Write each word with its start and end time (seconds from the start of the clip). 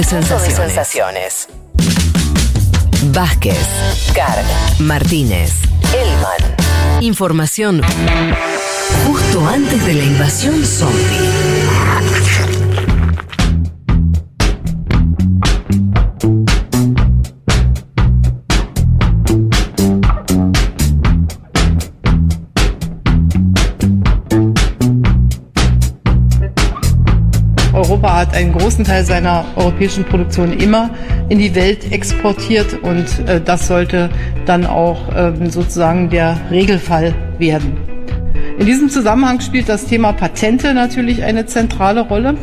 de 0.00 0.04
sensaciones. 0.04 1.48
Vázquez, 3.12 3.58
Carg, 4.14 4.46
Martínez, 4.78 5.52
Elman. 5.92 7.02
Información 7.02 7.82
justo 9.06 9.46
antes 9.46 9.84
de 9.84 9.92
la 9.92 10.04
invasión 10.04 10.64
zombie. 10.64 11.59
Hat 28.20 28.34
einen 28.34 28.52
großen 28.52 28.84
Teil 28.84 29.04
seiner 29.04 29.46
europäischen 29.56 30.04
Produktion 30.04 30.52
immer 30.52 30.90
in 31.30 31.38
die 31.38 31.54
Welt 31.54 31.90
exportiert 31.90 32.74
und 32.82 33.06
äh, 33.26 33.40
das 33.40 33.66
sollte 33.66 34.10
dann 34.44 34.66
auch 34.66 35.08
ähm, 35.16 35.48
sozusagen 35.50 36.10
der 36.10 36.36
Regelfall 36.50 37.14
werden. 37.38 37.78
In 38.58 38.66
diesem 38.66 38.90
Zusammenhang 38.90 39.40
spielt 39.40 39.70
das 39.70 39.86
Thema 39.86 40.12
Patente 40.12 40.74
natürlich 40.74 41.24
eine 41.24 41.46
zentrale 41.46 42.02
Rolle. 42.02 42.36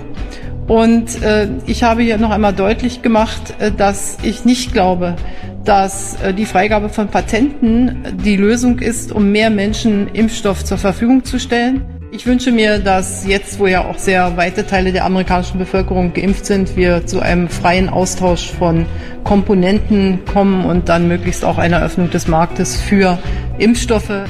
Und 0.67 1.21
äh, 1.21 1.47
ich 1.67 1.83
habe 1.83 2.01
hier 2.01 2.17
noch 2.17 2.31
einmal 2.31 2.53
deutlich 2.53 3.03
gemacht, 3.03 3.53
äh, 3.59 3.71
dass 3.71 4.17
ich 4.23 4.43
nicht 4.43 4.73
glaube, 4.73 5.15
dass 5.63 6.19
äh, 6.21 6.33
die 6.33 6.45
Freigabe 6.45 6.89
von 6.89 7.07
Patenten 7.07 8.03
die 8.25 8.35
Lösung 8.35 8.79
ist, 8.79 9.11
um 9.11 9.31
mehr 9.31 9.51
Menschen 9.51 10.07
Impfstoff 10.07 10.65
zur 10.65 10.79
Verfügung 10.79 11.23
zu 11.23 11.39
stellen. 11.39 11.96
Ich 12.09 12.25
wünsche 12.25 12.53
mir, 12.53 12.79
dass 12.79 13.27
jetzt, 13.27 13.59
wo 13.59 13.67
ja 13.67 13.85
auch 13.85 13.97
sehr 13.97 14.37
weite 14.37 14.65
Teile 14.65 14.93
der 14.93 15.03
amerikanischen 15.03 15.59
Bevölkerung 15.59 16.13
geimpft 16.13 16.45
sind, 16.45 16.77
wir 16.77 17.05
zu 17.05 17.19
einem 17.19 17.49
freien 17.49 17.89
Austausch 17.89 18.49
von 18.49 18.85
Komponenten 19.25 20.19
kommen 20.25 20.65
und 20.65 20.87
dann 20.87 21.09
möglichst 21.09 21.43
auch 21.43 21.57
eine 21.57 21.83
Öffnung 21.83 22.09
des 22.09 22.27
Marktes 22.29 22.79
für 22.79 23.19
Impfstoffe. 23.57 24.23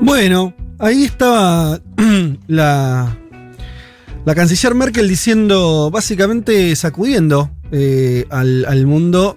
Bueno, 0.00 0.54
ahí 0.78 1.04
estaba 1.04 1.78
la, 2.46 3.14
la 4.24 4.34
canciller 4.34 4.74
Merkel 4.74 5.06
diciendo, 5.06 5.90
básicamente 5.92 6.74
sacudiendo 6.74 7.50
eh, 7.72 8.24
al, 8.30 8.64
al 8.64 8.86
mundo, 8.86 9.36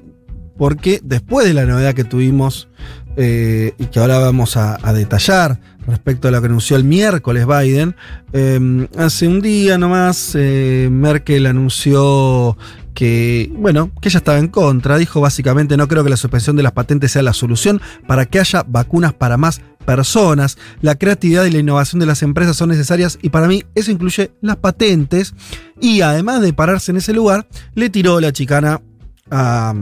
porque 0.58 1.02
después 1.04 1.46
de 1.46 1.54
la 1.54 1.66
novedad 1.66 1.94
que 1.94 2.06
tuvimos 2.06 2.70
eh, 3.18 3.74
y 3.78 3.86
que 3.86 4.00
ahora 4.00 4.20
vamos 4.20 4.58
a, 4.58 4.78
detallar 4.94 5.60
respecto 5.88 6.28
a 6.28 6.32
lo 6.32 6.40
que 6.42 6.48
anunció 6.48 6.78
el 6.78 6.84
miércoles 6.84 7.46
Biden. 7.46 7.96
Eh, 8.34 8.88
hace 8.98 9.28
un 9.28 9.42
día 9.42 9.78
nomás 9.78 10.34
eh, 10.36 10.90
Merkel 10.92 11.46
anunció 11.46 12.58
que, 12.94 13.52
bueno, 13.56 13.92
que 14.02 14.10
ella 14.10 14.20
estaba 14.20 14.38
en 14.38 14.48
contra. 14.48 14.98
Dijo 14.98 15.22
básicamente, 15.22 15.78
no 15.78 15.88
creo 15.88 16.04
que 16.04 16.10
la 16.10 16.18
suspensión 16.18 16.56
de 16.56 16.64
las 16.64 16.72
patentes 16.72 17.12
sea 17.12 17.24
la 17.24 17.34
solución 17.34 17.82
para 18.08 18.26
que 18.26 18.40
haya 18.40 18.64
vacunas 18.68 19.14
para 19.14 19.38
más 19.38 19.62
personas. 19.86 20.58
La 20.82 20.96
creatividad 20.96 21.46
y 21.46 21.52
la 21.52 21.60
innovación 21.60 22.00
de 22.00 22.06
las 22.06 22.24
empresas 22.24 22.56
son 22.56 22.70
necesarias 22.70 23.18
y 23.22 23.30
para 23.30 23.48
mí 23.48 23.64
eso 23.76 23.92
incluye 23.92 24.32
las 24.42 24.58
patentes. 24.58 25.34
Y 25.80 26.02
además 26.02 26.42
de 26.42 26.54
pararse 26.54 26.92
en 26.92 26.98
ese 26.98 27.14
lugar, 27.14 27.48
le 27.76 27.90
tiró 27.90 28.20
la 28.20 28.32
chicana 28.32 28.82
a 29.30 29.74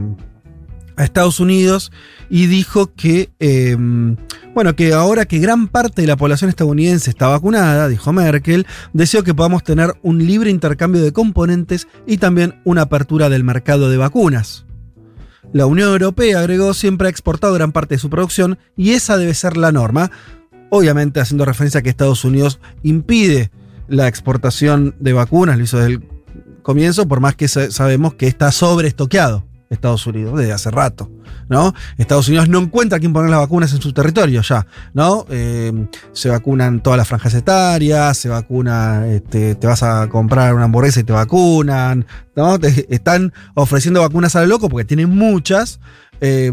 a 0.99 1.05
Estados 1.05 1.39
Unidos 1.39 1.93
y 2.29 2.47
dijo 2.47 2.93
que, 2.93 3.29
eh, 3.39 3.77
bueno, 4.53 4.75
que 4.75 4.91
ahora 4.91 5.25
que 5.25 5.39
gran 5.39 5.69
parte 5.69 6.01
de 6.01 6.07
la 6.07 6.17
población 6.17 6.49
estadounidense 6.49 7.09
está 7.09 7.29
vacunada, 7.29 7.87
dijo 7.87 8.11
Merkel, 8.11 8.67
deseo 8.91 9.23
que 9.23 9.33
podamos 9.33 9.63
tener 9.63 9.93
un 10.03 10.19
libre 10.27 10.49
intercambio 10.49 11.01
de 11.01 11.13
componentes 11.13 11.87
y 12.05 12.17
también 12.17 12.59
una 12.65 12.81
apertura 12.83 13.29
del 13.29 13.45
mercado 13.45 13.89
de 13.89 13.95
vacunas. 13.95 14.65
La 15.53 15.65
Unión 15.65 15.89
Europea, 15.89 16.41
agregó, 16.41 16.73
siempre 16.73 17.07
ha 17.07 17.11
exportado 17.11 17.53
gran 17.53 17.71
parte 17.71 17.95
de 17.95 17.99
su 17.99 18.09
producción 18.09 18.59
y 18.75 18.91
esa 18.91 19.17
debe 19.17 19.33
ser 19.33 19.55
la 19.55 19.71
norma, 19.71 20.11
obviamente 20.69 21.21
haciendo 21.21 21.45
referencia 21.45 21.79
a 21.79 21.81
que 21.81 21.89
Estados 21.89 22.25
Unidos 22.25 22.59
impide 22.83 23.51
la 23.87 24.09
exportación 24.09 24.95
de 24.99 25.13
vacunas, 25.13 25.57
lo 25.57 25.63
hizo 25.63 25.77
desde 25.77 25.93
el 25.93 26.03
comienzo, 26.61 27.07
por 27.07 27.21
más 27.21 27.37
que 27.37 27.47
sabemos 27.47 28.15
que 28.15 28.27
está 28.27 28.51
sobreestoqueado. 28.51 29.48
Estados 29.69 30.05
Unidos 30.07 30.37
desde 30.37 30.51
hace 30.51 30.71
rato, 30.71 31.11
¿no? 31.47 31.73
Estados 31.97 32.27
Unidos 32.27 32.49
no 32.49 32.59
encuentra 32.59 32.99
quién 32.99 33.13
poner 33.13 33.29
las 33.29 33.39
vacunas 33.39 33.71
en 33.73 33.81
su 33.81 33.93
territorio 33.93 34.41
ya, 34.41 34.65
¿no? 34.93 35.25
Eh, 35.29 35.87
se 36.11 36.29
vacunan 36.29 36.81
todas 36.81 36.97
las 36.97 37.07
franjas 37.07 37.35
etarias, 37.35 38.17
se 38.17 38.29
vacuna, 38.29 39.07
este, 39.07 39.55
te 39.55 39.67
vas 39.67 39.83
a 39.83 40.09
comprar 40.09 40.55
una 40.55 40.65
hamburguesa 40.65 41.01
y 41.01 41.03
te 41.03 41.13
vacunan, 41.13 42.05
¿no? 42.35 42.55
Están 42.89 43.31
ofreciendo 43.53 44.01
vacunas 44.01 44.35
a 44.35 44.41
lo 44.41 44.47
loco 44.47 44.69
porque 44.69 44.85
tienen 44.85 45.09
muchas 45.09 45.79
eh, 46.21 46.51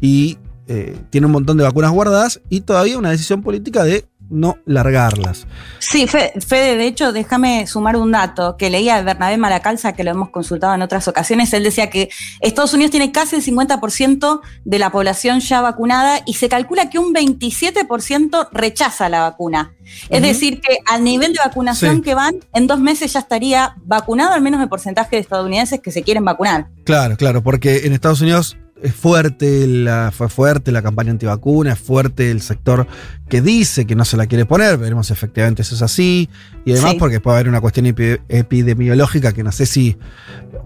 y 0.00 0.38
eh, 0.68 0.96
tienen 1.10 1.26
un 1.26 1.32
montón 1.32 1.56
de 1.56 1.64
vacunas 1.64 1.90
guardadas 1.90 2.40
y 2.48 2.60
todavía 2.60 2.96
una 2.96 3.10
decisión 3.10 3.42
política 3.42 3.82
de 3.82 4.04
no 4.30 4.56
largarlas. 4.64 5.46
Sí, 5.78 6.06
Fede, 6.06 6.76
de 6.76 6.86
hecho, 6.86 7.12
déjame 7.12 7.66
sumar 7.66 7.96
un 7.96 8.12
dato 8.12 8.56
que 8.56 8.70
leía 8.70 8.96
de 8.96 9.04
Bernabé 9.04 9.36
Malacalza, 9.36 9.92
que 9.92 10.04
lo 10.04 10.10
hemos 10.10 10.30
consultado 10.30 10.74
en 10.74 10.82
otras 10.82 11.06
ocasiones. 11.08 11.52
Él 11.52 11.64
decía 11.64 11.90
que 11.90 12.08
Estados 12.40 12.72
Unidos 12.74 12.90
tiene 12.90 13.12
casi 13.12 13.36
el 13.36 13.42
50% 13.42 14.40
de 14.64 14.78
la 14.78 14.90
población 14.90 15.40
ya 15.40 15.60
vacunada 15.60 16.20
y 16.26 16.34
se 16.34 16.48
calcula 16.48 16.90
que 16.90 16.98
un 16.98 17.14
27% 17.14 18.48
rechaza 18.52 19.08
la 19.08 19.20
vacuna. 19.20 19.74
Es 20.08 20.20
uh 20.20 20.22
-huh. 20.22 20.26
decir, 20.26 20.60
que 20.60 20.78
al 20.86 21.04
nivel 21.04 21.32
de 21.32 21.40
vacunación 21.44 21.96
sí. 21.96 22.02
que 22.02 22.14
van, 22.14 22.36
en 22.54 22.66
dos 22.66 22.80
meses 22.80 23.12
ya 23.12 23.20
estaría 23.20 23.74
vacunado 23.84 24.32
al 24.32 24.40
menos 24.40 24.60
el 24.62 24.68
porcentaje 24.68 25.16
de 25.16 25.22
estadounidenses 25.22 25.80
que 25.80 25.90
se 25.90 26.02
quieren 26.02 26.24
vacunar. 26.24 26.68
Claro, 26.84 27.16
claro, 27.16 27.42
porque 27.42 27.86
en 27.86 27.92
Estados 27.92 28.20
Unidos 28.20 28.56
es 28.82 28.94
fuerte, 28.94 29.66
la, 29.66 30.10
fue 30.12 30.28
fuerte 30.28 30.72
la 30.72 30.82
campaña 30.82 31.12
antivacuna, 31.12 31.72
es 31.72 31.78
fuerte 31.78 32.30
el 32.30 32.42
sector 32.42 32.86
que 33.28 33.40
dice 33.40 33.86
que 33.86 33.94
no 33.94 34.04
se 34.04 34.16
la 34.16 34.26
quiere 34.26 34.44
poner, 34.44 34.76
veremos 34.76 35.06
si 35.06 35.12
efectivamente 35.12 35.62
eso 35.62 35.76
es 35.76 35.82
así, 35.82 36.28
y 36.64 36.72
además 36.72 36.92
sí. 36.92 36.96
porque 36.98 37.20
puede 37.20 37.36
haber 37.36 37.48
una 37.48 37.60
cuestión 37.60 37.86
epidemiológica 37.86 39.32
que 39.32 39.44
no 39.44 39.52
sé 39.52 39.66
si 39.66 39.96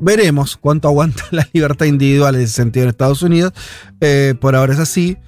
veremos 0.00 0.56
cuánto 0.56 0.88
aguanta 0.88 1.24
la 1.30 1.46
libertad 1.52 1.86
individual 1.86 2.34
en 2.34 2.40
ese 2.40 2.54
sentido 2.54 2.84
en 2.84 2.90
Estados 2.90 3.22
Unidos, 3.22 3.52
eh, 4.00 4.34
por 4.40 4.56
ahora 4.56 4.72
es 4.72 4.80
así. 4.80 5.18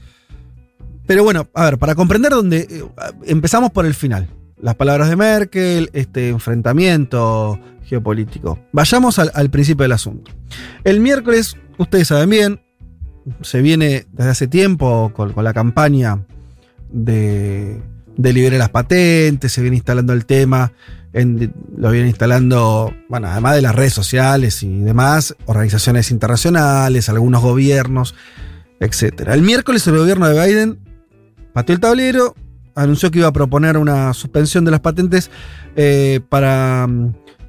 Pero 1.06 1.24
bueno, 1.24 1.48
a 1.54 1.64
ver, 1.64 1.78
para 1.78 1.94
comprender 1.94 2.32
dónde 2.32 2.66
eh, 2.70 2.84
empezamos 3.24 3.70
por 3.70 3.86
el 3.86 3.94
final. 3.94 4.28
Las 4.60 4.74
palabras 4.74 5.08
de 5.08 5.16
Merkel, 5.16 5.88
este 5.92 6.28
enfrentamiento 6.28 7.58
geopolítico. 7.84 8.58
Vayamos 8.72 9.18
al, 9.18 9.30
al 9.34 9.48
principio 9.48 9.84
del 9.84 9.92
asunto. 9.92 10.32
El 10.84 11.00
miércoles, 11.00 11.56
ustedes 11.78 12.08
saben 12.08 12.28
bien, 12.28 12.60
se 13.40 13.62
viene 13.62 14.06
desde 14.12 14.30
hace 14.30 14.48
tiempo 14.48 15.12
con, 15.14 15.32
la 15.36 15.52
campaña 15.52 16.20
de, 16.90 17.80
libere 18.16 18.58
las 18.58 18.70
patentes, 18.70 19.52
se 19.52 19.60
viene 19.60 19.76
instalando 19.76 20.12
el 20.12 20.26
tema, 20.26 20.72
en, 21.12 21.52
lo 21.76 21.90
vienen 21.90 22.08
instalando, 22.08 22.94
bueno, 23.08 23.28
además 23.28 23.54
de 23.54 23.62
las 23.62 23.74
redes 23.74 23.92
sociales 23.92 24.62
y 24.62 24.80
demás, 24.80 25.34
organizaciones 25.46 26.10
internacionales, 26.10 27.08
algunos 27.08 27.42
gobiernos, 27.42 28.14
etc. 28.80 29.28
El 29.28 29.42
miércoles 29.42 29.86
el 29.86 29.96
gobierno 29.98 30.28
de 30.28 30.46
Biden 30.46 30.78
pateó 31.52 31.74
el 31.74 31.80
tablero, 31.80 32.34
anunció 32.74 33.10
que 33.10 33.18
iba 33.18 33.28
a 33.28 33.32
proponer 33.32 33.76
una 33.76 34.12
suspensión 34.14 34.64
de 34.64 34.70
las 34.70 34.80
patentes 34.80 35.30
eh, 35.76 36.20
para 36.28 36.88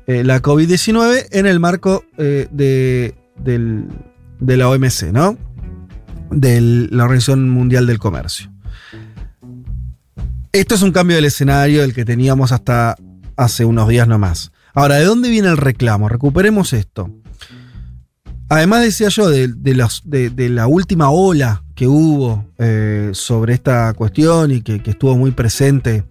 eh, 0.07 0.23
la 0.23 0.41
COVID-19 0.41 1.27
en 1.31 1.45
el 1.45 1.59
marco 1.59 2.03
eh, 2.17 2.47
de, 2.51 3.15
de 3.43 4.57
la 4.57 4.69
OMC, 4.69 5.11
¿no? 5.11 5.37
De 6.31 6.87
la 6.91 7.03
Organización 7.03 7.49
Mundial 7.49 7.87
del 7.87 7.99
Comercio. 7.99 8.51
Esto 10.51 10.75
es 10.75 10.81
un 10.81 10.91
cambio 10.91 11.15
del 11.15 11.25
escenario 11.25 11.81
del 11.81 11.93
que 11.93 12.05
teníamos 12.05 12.51
hasta 12.51 12.95
hace 13.35 13.65
unos 13.65 13.87
días 13.87 14.07
nomás. 14.07 14.51
Ahora, 14.73 14.95
¿de 14.95 15.05
dónde 15.05 15.29
viene 15.29 15.47
el 15.47 15.57
reclamo? 15.57 16.09
Recuperemos 16.09 16.73
esto. 16.73 17.11
Además, 18.49 18.81
decía 18.81 19.09
yo, 19.09 19.29
de, 19.29 19.47
de, 19.47 20.49
la 20.49 20.65
última 20.65 21.11
ola 21.11 21.63
que 21.75 21.87
hubo 21.87 22.47
eh, 22.57 23.11
sobre 23.13 23.53
esta 23.53 23.93
cuestión 23.93 24.49
y 24.49 24.61
que, 24.61 24.81
que, 24.81 24.89
estuvo 24.91 25.15
muy 25.15 25.31
presente 25.31 26.03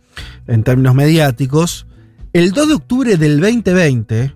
en 0.46 0.62
términos 0.62 0.94
mediáticos, 0.94 1.88
el 2.32 2.52
2 2.52 2.68
de 2.68 2.74
octubre 2.74 3.16
del 3.16 3.40
2020, 3.40 4.34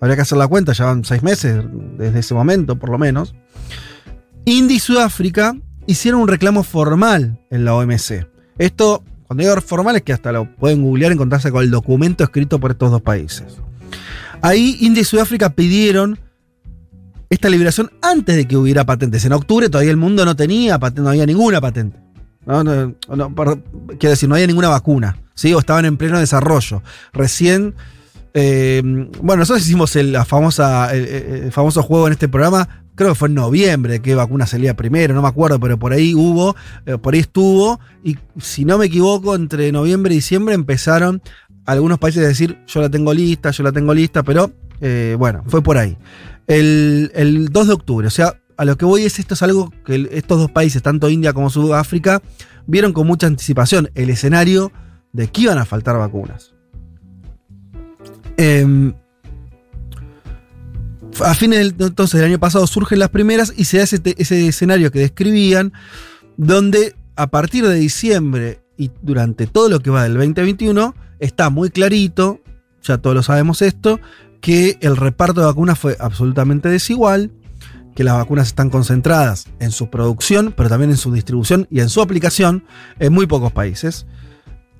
habría 0.00 0.16
que 0.16 0.22
hacer 0.22 0.38
la 0.38 0.46
cuenta, 0.46 0.72
ya 0.72 0.84
van 0.84 1.04
seis 1.04 1.24
meses 1.24 1.64
desde 1.98 2.20
ese 2.20 2.34
momento, 2.34 2.78
por 2.78 2.90
lo 2.90 2.98
menos, 2.98 3.34
India 4.48 4.76
y 4.76 4.80
Sudáfrica 4.80 5.56
hicieron 5.86 6.20
un 6.20 6.28
reclamo 6.28 6.62
formal 6.62 7.40
en 7.50 7.64
la 7.64 7.74
OMC. 7.74 8.28
Esto, 8.58 9.02
cuando 9.26 9.42
digo 9.42 9.60
formal, 9.60 9.96
es 9.96 10.02
que 10.02 10.12
hasta 10.12 10.30
lo 10.30 10.54
pueden 10.54 10.82
googlear 10.82 11.10
y 11.10 11.14
encontrarse 11.14 11.50
con 11.50 11.64
el 11.64 11.70
documento 11.72 12.22
escrito 12.22 12.60
por 12.60 12.70
estos 12.70 12.92
dos 12.92 13.02
países. 13.02 13.56
Ahí 14.42 14.78
India 14.80 15.00
y 15.00 15.04
Sudáfrica 15.04 15.50
pidieron 15.50 16.20
esta 17.28 17.48
liberación 17.48 17.90
antes 18.00 18.36
de 18.36 18.46
que 18.46 18.56
hubiera 18.56 18.86
patentes. 18.86 19.24
En 19.24 19.32
octubre 19.32 19.68
todavía 19.68 19.90
el 19.90 19.96
mundo 19.96 20.24
no 20.24 20.36
tenía 20.36 20.78
patente, 20.78 21.02
no 21.02 21.08
había 21.08 21.26
ninguna 21.26 21.60
patente. 21.60 21.98
Quiero 22.46 24.10
decir, 24.10 24.28
no 24.28 24.36
había 24.36 24.46
ninguna 24.46 24.68
vacuna. 24.68 25.16
¿sí? 25.34 25.52
O 25.54 25.58
estaban 25.58 25.86
en 25.86 25.96
pleno 25.96 26.20
desarrollo. 26.20 26.82
Recién 27.12 27.74
Eh, 28.38 28.82
bueno, 29.22 29.40
nosotros 29.40 29.64
hicimos 29.64 29.96
el 29.96 30.14
famoso 30.26 31.82
juego 31.82 32.06
en 32.06 32.12
este 32.12 32.28
programa, 32.28 32.84
creo 32.96 33.10
que 33.10 33.14
fue 33.14 33.28
en 33.28 33.34
noviembre, 33.34 34.00
qué 34.00 34.14
vacuna 34.14 34.46
salía 34.46 34.74
primero, 34.74 35.14
no 35.14 35.22
me 35.22 35.28
acuerdo, 35.28 35.60
pero 35.60 35.78
por 35.78 35.92
ahí 35.92 36.14
hubo, 36.14 36.56
eh, 36.86 36.98
por 36.98 37.14
ahí 37.14 37.20
estuvo, 37.20 37.78
y 38.02 38.18
si 38.40 38.64
no 38.64 38.78
me 38.78 38.86
equivoco, 38.86 39.36
entre 39.36 39.70
noviembre 39.70 40.14
y 40.14 40.16
diciembre 40.16 40.54
empezaron 40.54 41.22
algunos 41.66 41.98
países 41.98 42.24
a 42.24 42.28
decir, 42.28 42.58
yo 42.66 42.80
la 42.80 42.90
tengo 42.90 43.14
lista, 43.14 43.50
yo 43.50 43.62
la 43.62 43.72
tengo 43.72 43.94
lista, 43.94 44.22
pero 44.22 44.50
eh, 44.80 45.14
bueno, 45.18 45.44
fue 45.46 45.62
por 45.62 45.78
ahí. 45.78 45.96
El, 46.46 47.12
el 47.14 47.48
2 47.50 47.66
de 47.66 47.72
octubre, 47.72 48.06
o 48.06 48.10
sea, 48.10 48.40
a 48.56 48.64
lo 48.64 48.76
que 48.76 48.84
voy 48.84 49.02
es 49.02 49.18
esto 49.18 49.34
es 49.34 49.42
algo 49.42 49.72
que 49.84 50.08
estos 50.12 50.38
dos 50.38 50.50
países, 50.50 50.82
tanto 50.82 51.10
India 51.10 51.32
como 51.32 51.50
Sudáfrica, 51.50 52.22
vieron 52.66 52.92
con 52.92 53.06
mucha 53.06 53.26
anticipación 53.26 53.90
el 53.94 54.10
escenario 54.10 54.72
de 55.12 55.28
que 55.28 55.42
iban 55.42 55.58
a 55.58 55.64
faltar 55.64 55.98
vacunas. 55.98 56.54
Em, 58.36 58.94
a 61.24 61.34
fines 61.34 61.58
del, 61.58 61.86
entonces 61.88 62.20
del 62.20 62.30
año 62.30 62.38
pasado 62.38 62.66
surgen 62.66 62.98
las 62.98 63.10
primeras 63.10 63.52
y 63.56 63.64
se 63.64 63.78
da 63.78 63.84
ese, 63.84 64.00
ese 64.16 64.48
escenario 64.48 64.90
que 64.90 65.00
describían, 65.00 65.72
donde 66.36 66.94
a 67.16 67.28
partir 67.28 67.66
de 67.66 67.74
diciembre 67.74 68.60
y 68.76 68.90
durante 69.02 69.46
todo 69.46 69.68
lo 69.68 69.80
que 69.80 69.90
va 69.90 70.02
del 70.02 70.14
2021, 70.14 70.94
está 71.18 71.50
muy 71.50 71.70
clarito, 71.70 72.40
ya 72.82 72.98
todos 72.98 73.16
lo 73.16 73.22
sabemos 73.22 73.62
esto, 73.62 74.00
que 74.40 74.78
el 74.80 74.96
reparto 74.96 75.40
de 75.40 75.46
vacunas 75.46 75.78
fue 75.78 75.96
absolutamente 75.98 76.68
desigual, 76.68 77.32
que 77.94 78.04
las 78.04 78.14
vacunas 78.14 78.48
están 78.48 78.68
concentradas 78.68 79.46
en 79.58 79.70
su 79.70 79.88
producción, 79.88 80.52
pero 80.54 80.68
también 80.68 80.90
en 80.90 80.98
su 80.98 81.12
distribución 81.12 81.66
y 81.70 81.80
en 81.80 81.88
su 81.88 82.02
aplicación 82.02 82.64
en 82.98 83.12
muy 83.12 83.26
pocos 83.26 83.52
países. 83.52 84.06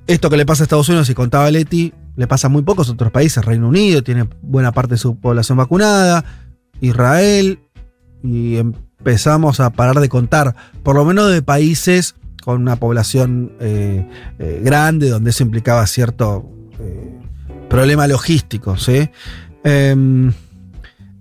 Esto 0.06 0.28
que 0.28 0.36
le 0.36 0.44
pasa 0.44 0.62
a 0.62 0.64
Estados 0.64 0.88
Unidos, 0.88 1.08
y 1.08 1.14
contaba 1.14 1.50
Leti, 1.50 1.94
le 2.16 2.26
pasa 2.26 2.48
muy 2.48 2.62
pocos 2.62 2.88
otros 2.90 3.12
países. 3.12 3.44
Reino 3.44 3.68
Unido 3.68 4.02
tiene 4.02 4.28
buena 4.42 4.72
parte 4.72 4.94
de 4.94 4.98
su 4.98 5.16
población 5.16 5.58
vacunada, 5.58 6.24
Israel, 6.80 7.60
y 8.22 8.56
empezamos 8.56 9.60
a 9.60 9.70
parar 9.70 10.00
de 10.00 10.08
contar, 10.08 10.54
por 10.82 10.96
lo 10.96 11.04
menos 11.04 11.30
de 11.30 11.42
países 11.42 12.16
con 12.42 12.62
una 12.62 12.76
población 12.76 13.52
eh, 13.60 14.06
eh, 14.38 14.60
grande, 14.64 15.08
donde 15.08 15.30
eso 15.30 15.42
implicaba 15.42 15.86
cierto 15.86 16.48
eh, 16.78 17.12
problema 17.68 18.06
logístico. 18.06 18.76
Em, 19.64 20.32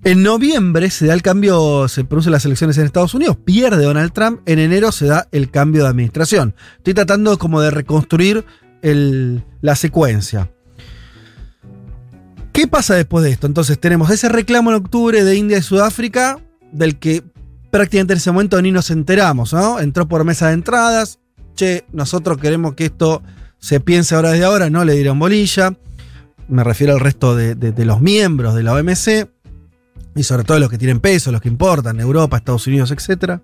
en 0.04 0.24
noviembre 0.24 0.92
se 0.92 1.08
da 1.08 1.16
el 1.16 1.24
cambio, 1.24 1.88
se 1.88 2.04
producen 2.04 2.32
las 2.32 2.46
elecciones 2.46 2.78
en 2.78 2.86
Estados 2.86 3.16
Unidos, 3.16 3.38
pierde 3.44 3.84
Donald 3.84 4.14
Trump, 4.14 4.42
en 4.46 4.60
enero 4.60 4.92
se 4.92 5.08
da 5.08 5.28
el 5.32 5.50
cambio 5.50 5.84
de 5.84 5.90
administración. 5.90 6.54
Estoy 6.78 6.94
tratando 6.94 7.38
como 7.40 7.60
de 7.60 7.72
reconstruir 7.72 8.46
la 9.62 9.76
secuencia. 9.76 10.52
¿Qué 12.56 12.68
pasa 12.70 12.96
después 12.96 13.22
de 13.26 13.32
esto? 13.32 13.48
Entonces 13.48 13.78
tenemos 13.78 14.10
ese 14.10 14.30
reclamo 14.30 14.70
en 14.70 14.78
octubre 14.78 15.26
de 15.26 15.36
India 15.36 15.58
y 15.58 15.62
Sudáfrica, 15.62 16.40
del 16.72 16.98
que 16.98 17.22
prácticamente 17.70 18.14
en 18.14 18.18
ese 18.18 18.32
momento 18.32 18.62
ni 18.62 18.72
nos 18.72 18.92
enteramos, 18.92 19.52
¿no? 19.52 19.82
Entró 19.82 20.08
por 20.08 20.24
mesa 20.24 20.48
de 20.48 20.54
entradas, 20.54 21.20
che, 21.54 21.84
nosotros 21.92 22.38
queremos 22.38 22.74
que 22.76 22.86
esto 22.86 23.22
se 23.60 23.82
piense 23.82 24.16
ahora 24.16 24.32
desde 24.32 24.46
ahora, 24.46 24.70
no 24.70 24.86
le 24.86 24.94
dieron 24.94 25.20
bolilla. 25.20 25.76
Me 26.48 26.64
refiero 26.64 26.94
al 26.94 27.02
resto 27.02 27.36
de, 27.36 27.74
los 27.84 28.00
miembros 28.00 28.56
de 28.56 28.64
la 28.64 28.72
OMC 28.72 29.30
y 30.16 30.24
sobre 30.24 30.46
todo 30.46 30.58
los 30.58 30.70
que 30.70 30.78
tienen 30.78 31.02
peso, 31.02 31.34
los 31.34 31.42
que 31.42 31.50
importan, 31.50 32.00
Europa, 32.00 32.38
Estados 32.38 32.68
Unidos, 32.68 32.90
etc. 32.90 33.42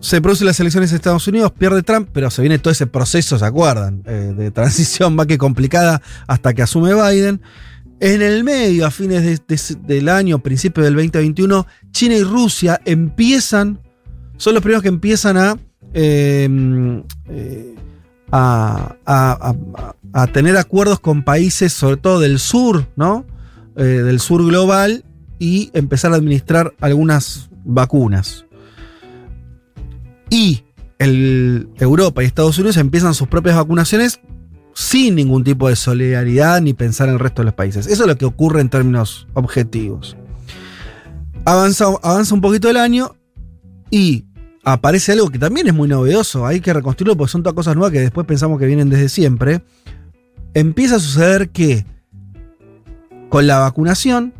se 0.00 0.20
producen 0.20 0.46
las 0.46 0.60
elecciones 0.60 0.90
en 0.90 0.96
Estados 0.96 1.26
Unidos, 1.26 1.52
pierde 1.52 1.82
Trump, 1.82 2.08
pero 2.12 2.30
se 2.30 2.42
viene 2.42 2.58
todo 2.58 2.70
ese 2.70 2.86
proceso, 2.86 3.38
¿se 3.38 3.44
acuerdan? 3.44 4.02
Eh, 4.06 4.34
de 4.36 4.50
transición 4.50 5.14
más 5.14 5.26
que 5.26 5.38
complicada 5.38 6.00
hasta 6.26 6.54
que 6.54 6.62
asume 6.62 6.94
Biden. 6.94 7.40
En 7.98 8.20
el 8.20 8.44
medio, 8.44 8.86
a 8.86 8.90
fines 8.90 9.22
de- 9.22 9.40
de- 9.48 9.74
del 9.94 10.08
año, 10.10 10.38
principio 10.40 10.84
del 10.84 10.94
2021, 10.94 11.66
China 11.92 12.14
y 12.14 12.22
Rusia 12.22 12.80
empiezan, 12.84 13.80
son 14.36 14.52
los 14.54 14.62
primeros 14.62 14.82
que 14.82 14.90
empiezan 14.90 15.38
a, 15.38 15.56
em, 15.94 17.02
eh, 17.30 17.74
a, 18.30 18.94
a- 19.06 20.26
tener 20.32 20.56
acuerdos 20.56 21.00
con 21.00 21.22
países, 21.22 21.72
sobre 21.72 21.96
todo 21.98 22.20
del 22.20 22.38
sur, 22.38 22.86
¿no? 22.96 23.24
Eh, 23.76 23.82
del 23.82 24.20
sur 24.20 24.44
global, 24.44 25.04
y 25.38 25.70
empezar 25.74 26.12
a 26.12 26.16
administrar 26.16 26.74
algunas 26.80 27.50
vacunas. 27.64 28.45
Y 30.30 30.62
Europa 30.98 32.22
y 32.22 32.26
Estados 32.26 32.58
Unidos 32.58 32.76
empiezan 32.76 33.14
sus 33.14 33.28
propias 33.28 33.56
vacunaciones 33.56 34.20
sin 34.74 35.14
ningún 35.14 35.44
tipo 35.44 35.68
de 35.68 35.76
solidaridad 35.76 36.60
ni 36.60 36.74
pensar 36.74 37.08
en 37.08 37.14
el 37.14 37.20
resto 37.20 37.42
de 37.42 37.46
los 37.46 37.54
países. 37.54 37.86
Eso 37.86 38.02
es 38.02 38.08
lo 38.08 38.16
que 38.16 38.24
ocurre 38.24 38.60
en 38.60 38.68
términos 38.68 39.26
objetivos. 39.34 40.16
Avanza, 41.44 41.86
avanza 42.02 42.34
un 42.34 42.40
poquito 42.40 42.68
el 42.68 42.76
año 42.76 43.14
y 43.90 44.24
aparece 44.64 45.12
algo 45.12 45.30
que 45.30 45.38
también 45.38 45.68
es 45.68 45.74
muy 45.74 45.88
novedoso. 45.88 46.44
Hay 46.44 46.60
que 46.60 46.72
reconstruirlo 46.72 47.16
porque 47.16 47.30
son 47.30 47.42
todas 47.42 47.54
cosas 47.54 47.76
nuevas 47.76 47.92
que 47.92 48.00
después 48.00 48.26
pensamos 48.26 48.58
que 48.58 48.66
vienen 48.66 48.90
desde 48.90 49.08
siempre. 49.08 49.62
Empieza 50.54 50.96
a 50.96 51.00
suceder 51.00 51.50
que 51.50 51.86
con 53.28 53.46
la 53.46 53.58
vacunación 53.58 54.34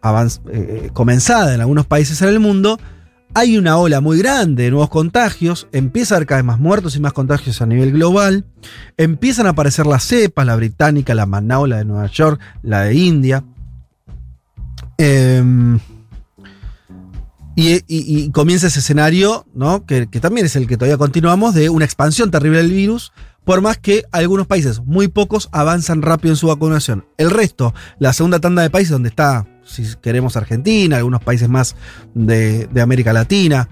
avanz- 0.00 0.40
eh, 0.52 0.90
comenzada 0.92 1.54
en 1.54 1.60
algunos 1.60 1.86
países 1.86 2.22
en 2.22 2.28
el 2.28 2.38
mundo, 2.40 2.78
hay 3.34 3.56
una 3.58 3.76
ola 3.78 4.00
muy 4.00 4.18
grande 4.18 4.64
de 4.64 4.70
nuevos 4.70 4.88
contagios, 4.88 5.68
empieza 5.72 6.14
a 6.14 6.16
haber 6.16 6.26
cada 6.26 6.40
vez 6.40 6.46
más 6.46 6.58
muertos 6.58 6.96
y 6.96 7.00
más 7.00 7.12
contagios 7.12 7.60
a 7.60 7.66
nivel 7.66 7.92
global, 7.92 8.44
empiezan 8.96 9.46
a 9.46 9.50
aparecer 9.50 9.86
las 9.86 10.04
cepas, 10.04 10.46
la 10.46 10.56
británica, 10.56 11.14
la 11.14 11.26
Manao, 11.26 11.66
la 11.66 11.78
de 11.78 11.84
Nueva 11.84 12.06
York, 12.06 12.40
la 12.62 12.82
de 12.82 12.94
India. 12.94 13.44
Em, 14.96 15.78
y, 17.54 18.30
comienza 18.30 18.68
ese 18.68 18.78
escenario, 18.78 19.46
¿no? 19.52 19.84
Que, 19.84 20.06
que 20.08 20.20
también 20.20 20.46
es 20.46 20.54
el 20.54 20.68
que 20.68 20.76
todavía 20.76 20.96
continuamos, 20.96 21.54
de 21.54 21.70
una 21.70 21.84
expansión 21.84 22.30
terrible 22.30 22.58
del 22.58 22.70
virus, 22.70 23.12
por 23.44 23.62
más 23.62 23.78
que 23.78 24.04
algunos 24.12 24.46
países, 24.46 24.80
muy 24.84 25.08
pocos, 25.08 25.48
avanzan 25.52 26.02
rápido 26.02 26.32
en 26.32 26.36
su 26.36 26.48
vacunación. 26.48 27.06
El 27.16 27.30
resto, 27.30 27.74
la 27.98 28.12
segunda 28.12 28.40
tanda 28.40 28.62
de 28.62 28.70
países 28.70 28.90
donde 28.90 29.08
está, 29.08 29.46
si 29.68 29.84
queremos, 30.00 30.36
Argentina, 30.36 30.96
algunos 30.96 31.22
países 31.22 31.48
más 31.48 31.76
de, 32.14 32.66
de 32.66 32.80
América 32.80 33.12
Latina, 33.12 33.68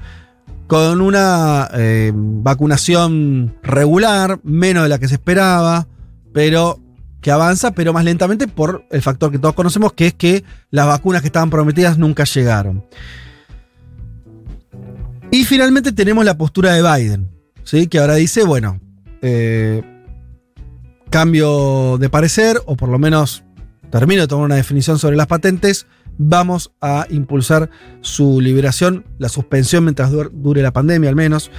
con 0.67 1.01
una 1.01 1.69
eh, 1.75 2.13
vacunación 2.15 3.57
regular, 3.63 4.41
menos 4.43 4.83
de 4.83 4.89
la 4.89 4.99
que 4.99 5.09
se 5.09 5.15
esperaba, 5.15 5.87
pero 6.33 6.81
que 7.21 7.31
avanza, 7.31 7.73
pero 7.73 7.93
más 7.93 8.05
lentamente 8.05 8.47
por 8.47 8.85
el 8.91 9.03
factor 9.03 9.33
que 9.33 9.39
todos 9.39 9.55
conocemos, 9.55 9.93
que 9.93 10.09
es 10.09 10.15
que 10.15 10.45
las 10.71 10.87
vacunas 10.87 11.23
que 11.23 11.29
estaban 11.29 11.51
prometidas 11.51 11.99
nunca 11.99 12.25
llegaron. 12.25 12.85
Y 15.31 15.45
finalmente 15.45 15.93
tenemos 15.93 16.25
la 16.25 16.37
postura 16.37 16.73
de 16.73 16.83
Biden, 16.83 17.31
¿sí? 17.65 17.89
que 17.89 17.99
ahora 17.99 18.15
dice, 18.15 18.45
bueno, 18.45 18.81
eh, 19.23 19.83
cambio 21.11 21.99
de 21.99 22.09
parecer, 22.09 22.61
o 22.67 22.77
por 22.77 22.89
lo 22.89 22.99
menos 22.99 23.45
termino 23.91 24.23
de 24.23 24.29
tomar 24.29 24.47
una 24.47 24.55
definición 24.57 24.99
sobre 24.99 25.17
las 25.17 25.27
patentes, 25.27 25.87
vamos 26.19 26.73
a 26.81 27.07
impulsar 27.11 27.71
su 28.01 28.41
liberación, 28.41 29.05
la 29.19 29.29
suspensión 29.29 29.85
mientras 29.85 30.11
dur- 30.13 30.31
dure 30.33 30.63
la 30.63 30.73
pandemia 30.73 31.11
al 31.11 31.17
menos. 31.17 31.51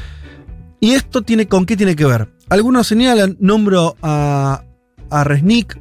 ¿Y 0.80 0.92
esto 0.92 1.22
tiene 1.22 1.48
con 1.48 1.66
qué 1.66 1.76
tiene 1.78 1.96
que 1.96 2.06
ver? 2.06 2.30
Algunos 2.50 2.88
señalan, 2.88 3.38
nombro 3.40 3.96
a, 4.02 4.64
a 5.10 5.24
Resnick, 5.24 5.80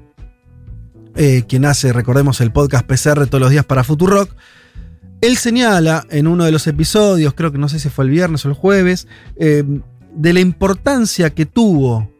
eh, 1.14 1.44
quien 1.48 1.64
hace, 1.64 1.92
recordemos, 1.92 2.40
el 2.40 2.52
podcast 2.52 2.86
PCR 2.86 3.26
todos 3.26 3.40
los 3.40 3.50
días 3.50 3.64
para 3.64 3.84
Futurock. 3.84 4.30
Él 5.22 5.36
señala 5.38 6.04
en 6.10 6.26
uno 6.26 6.44
de 6.44 6.52
los 6.52 6.66
episodios, 6.66 7.32
creo 7.34 7.50
que 7.52 7.58
no 7.58 7.68
sé 7.68 7.78
si 7.78 7.88
fue 7.88 8.04
el 8.04 8.10
viernes 8.10 8.44
o 8.44 8.48
el 8.48 8.54
jueves, 8.54 9.08
eh, 9.36 9.64
de 10.14 10.32
la 10.32 10.40
importancia 10.40 11.30
que 11.30 11.46
tuvo 11.46 12.10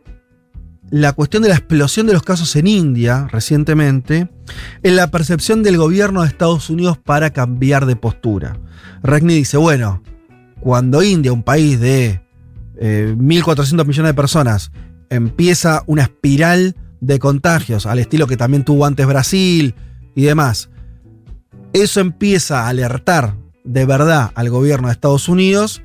la 0.90 1.12
cuestión 1.12 1.42
de 1.42 1.48
la 1.48 1.56
explosión 1.56 2.06
de 2.06 2.12
los 2.12 2.22
casos 2.22 2.54
en 2.56 2.66
India 2.66 3.28
recientemente 3.30 4.28
en 4.82 4.96
la 4.96 5.10
percepción 5.10 5.62
del 5.62 5.76
gobierno 5.76 6.22
de 6.22 6.28
Estados 6.28 6.70
Unidos 6.70 6.98
para 6.98 7.30
cambiar 7.30 7.86
de 7.86 7.96
postura. 7.96 8.58
Regney 9.02 9.36
dice, 9.36 9.56
bueno, 9.56 10.02
cuando 10.60 11.02
India, 11.02 11.32
un 11.32 11.42
país 11.42 11.80
de 11.80 12.22
eh, 12.78 13.14
1.400 13.18 13.86
millones 13.86 14.10
de 14.10 14.14
personas, 14.14 14.70
empieza 15.10 15.82
una 15.86 16.02
espiral 16.02 16.76
de 17.00 17.18
contagios 17.18 17.86
al 17.86 17.98
estilo 17.98 18.26
que 18.26 18.36
también 18.36 18.64
tuvo 18.64 18.86
antes 18.86 19.06
Brasil 19.06 19.74
y 20.14 20.22
demás, 20.22 20.70
eso 21.72 22.00
empieza 22.00 22.64
a 22.64 22.68
alertar 22.68 23.36
de 23.64 23.84
verdad 23.84 24.30
al 24.34 24.50
gobierno 24.50 24.88
de 24.88 24.92
Estados 24.92 25.28
Unidos 25.28 25.82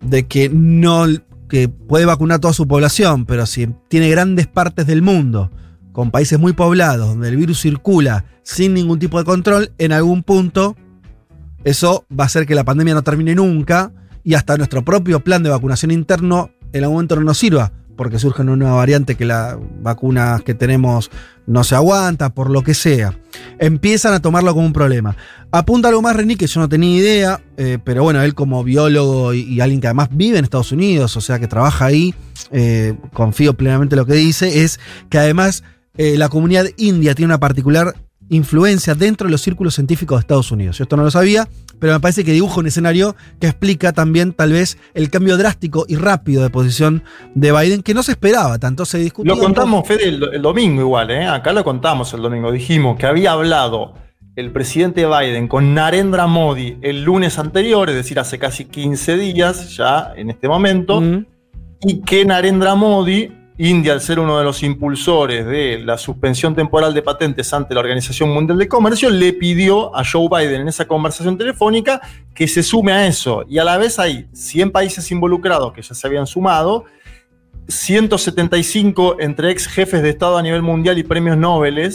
de 0.00 0.26
que 0.26 0.48
no 0.48 1.06
que 1.52 1.68
puede 1.68 2.06
vacunar 2.06 2.38
toda 2.38 2.54
su 2.54 2.66
población, 2.66 3.26
pero 3.26 3.44
si 3.44 3.68
tiene 3.88 4.08
grandes 4.08 4.46
partes 4.46 4.86
del 4.86 5.02
mundo 5.02 5.50
con 5.92 6.10
países 6.10 6.38
muy 6.38 6.54
poblados 6.54 7.08
donde 7.08 7.28
el 7.28 7.36
virus 7.36 7.60
circula 7.60 8.24
sin 8.42 8.72
ningún 8.72 8.98
tipo 8.98 9.18
de 9.18 9.26
control, 9.26 9.70
en 9.76 9.92
algún 9.92 10.22
punto 10.22 10.76
eso 11.62 12.06
va 12.10 12.24
a 12.24 12.26
hacer 12.28 12.46
que 12.46 12.54
la 12.54 12.64
pandemia 12.64 12.94
no 12.94 13.02
termine 13.02 13.34
nunca 13.34 13.92
y 14.24 14.32
hasta 14.32 14.56
nuestro 14.56 14.82
propio 14.82 15.20
plan 15.20 15.42
de 15.42 15.50
vacunación 15.50 15.90
interno 15.90 16.48
en 16.72 16.84
algún 16.84 16.94
momento 16.96 17.16
no 17.16 17.22
nos 17.22 17.36
sirva, 17.36 17.70
porque 17.96 18.18
surge 18.18 18.42
una 18.42 18.56
nueva 18.56 18.76
variante 18.76 19.14
que 19.14 19.24
las 19.24 19.56
vacunas 19.82 20.42
que 20.42 20.54
tenemos 20.54 21.10
no 21.46 21.64
se 21.64 21.74
aguanta, 21.74 22.30
por 22.34 22.50
lo 22.50 22.62
que 22.62 22.74
sea. 22.74 23.18
Empiezan 23.58 24.14
a 24.14 24.20
tomarlo 24.20 24.54
como 24.54 24.66
un 24.66 24.72
problema. 24.72 25.16
Apunta 25.50 25.88
algo 25.88 26.02
más, 26.02 26.16
René, 26.16 26.36
que 26.36 26.46
yo 26.46 26.60
no 26.60 26.68
tenía 26.68 26.96
idea, 26.96 27.40
eh, 27.56 27.78
pero 27.82 28.02
bueno, 28.02 28.22
él 28.22 28.34
como 28.34 28.64
biólogo 28.64 29.34
y, 29.34 29.60
alguien 29.60 29.80
que 29.80 29.88
además 29.88 30.08
vive 30.12 30.38
en 30.38 30.44
Estados 30.44 30.72
Unidos, 30.72 31.16
o 31.16 31.20
sea, 31.20 31.38
que 31.38 31.48
trabaja 31.48 31.86
ahí, 31.86 32.14
eh, 32.50 32.94
confío 33.12 33.54
plenamente 33.54 33.94
en 33.94 34.00
lo 34.00 34.06
que 34.06 34.14
dice, 34.14 34.62
es 34.62 34.80
que 35.10 35.18
además 35.18 35.62
eh, 35.96 36.16
la 36.16 36.28
comunidad 36.28 36.66
india 36.76 37.14
tiene 37.14 37.26
una 37.26 37.40
particular 37.40 37.94
influencia 38.30 38.94
dentro 38.94 39.26
de 39.26 39.32
los 39.32 39.42
círculos 39.42 39.74
científicos 39.74 40.16
de 40.16 40.20
Estados 40.20 40.50
Unidos. 40.50 40.78
Yo 40.78 40.84
esto 40.84 40.96
no 40.96 41.02
lo 41.02 41.10
sabía, 41.10 41.48
pero 41.82 41.94
me 41.94 42.00
parece 42.00 42.22
que 42.22 42.30
dibuja 42.30 42.60
un 42.60 42.68
escenario 42.68 43.16
que 43.40 43.48
explica 43.48 43.92
también 43.92 44.34
tal 44.34 44.52
vez 44.52 44.78
el 44.94 45.10
cambio 45.10 45.36
drástico 45.36 45.84
y 45.88 45.96
rápido 45.96 46.44
de 46.44 46.48
posición 46.48 47.02
de 47.34 47.50
Biden 47.50 47.82
que 47.82 47.92
no 47.92 48.04
se 48.04 48.12
esperaba, 48.12 48.56
tanto 48.60 48.84
se 48.84 48.98
discutió. 48.98 49.34
Lo 49.34 49.40
contamos, 49.40 49.84
Fede, 49.84 50.10
el, 50.10 50.22
el 50.32 50.40
domingo 50.40 50.80
igual, 50.80 51.10
¿eh? 51.10 51.26
acá 51.26 51.52
lo 51.52 51.64
contamos 51.64 52.14
el 52.14 52.22
domingo, 52.22 52.52
dijimos 52.52 52.96
que 52.96 53.06
había 53.06 53.32
hablado 53.32 53.94
el 54.36 54.52
presidente 54.52 55.08
Biden 55.08 55.48
con 55.48 55.74
Narendra 55.74 56.28
Modi 56.28 56.78
el 56.82 57.02
lunes 57.02 57.40
anterior, 57.40 57.90
es 57.90 57.96
decir, 57.96 58.20
hace 58.20 58.38
casi 58.38 58.66
15 58.66 59.16
días 59.16 59.76
ya 59.76 60.12
en 60.14 60.30
este 60.30 60.46
momento, 60.46 61.00
mm. 61.00 61.26
y 61.80 62.02
que 62.02 62.24
Narendra 62.24 62.76
Modi 62.76 63.28
India, 63.68 63.92
al 63.92 64.00
ser 64.00 64.18
uno 64.18 64.38
de 64.38 64.44
los 64.44 64.64
impulsores 64.64 65.46
de 65.46 65.78
la 65.78 65.96
suspensión 65.96 66.52
temporal 66.52 66.92
de 66.92 67.00
patentes 67.00 67.52
ante 67.52 67.74
la 67.74 67.80
Organización 67.80 68.30
Mundial 68.30 68.58
de 68.58 68.66
Comercio, 68.66 69.08
le 69.08 69.32
pidió 69.32 69.94
a 69.96 70.02
Joe 70.04 70.28
Biden 70.28 70.62
en 70.62 70.68
esa 70.68 70.88
conversación 70.88 71.38
telefónica 71.38 72.00
que 72.34 72.48
se 72.48 72.64
sume 72.64 72.92
a 72.92 73.06
eso. 73.06 73.44
Y 73.48 73.58
a 73.58 73.64
la 73.64 73.78
vez 73.78 74.00
hay 74.00 74.26
100 74.32 74.72
países 74.72 75.08
involucrados 75.12 75.72
que 75.72 75.80
ya 75.80 75.94
se 75.94 76.04
habían 76.08 76.26
sumado, 76.26 76.86
175 77.68 79.18
entre 79.20 79.52
ex 79.52 79.68
jefes 79.68 80.02
de 80.02 80.10
Estado 80.10 80.38
a 80.38 80.42
nivel 80.42 80.62
mundial 80.62 80.98
y 80.98 81.04
premios 81.04 81.36
Nobel. 81.36 81.94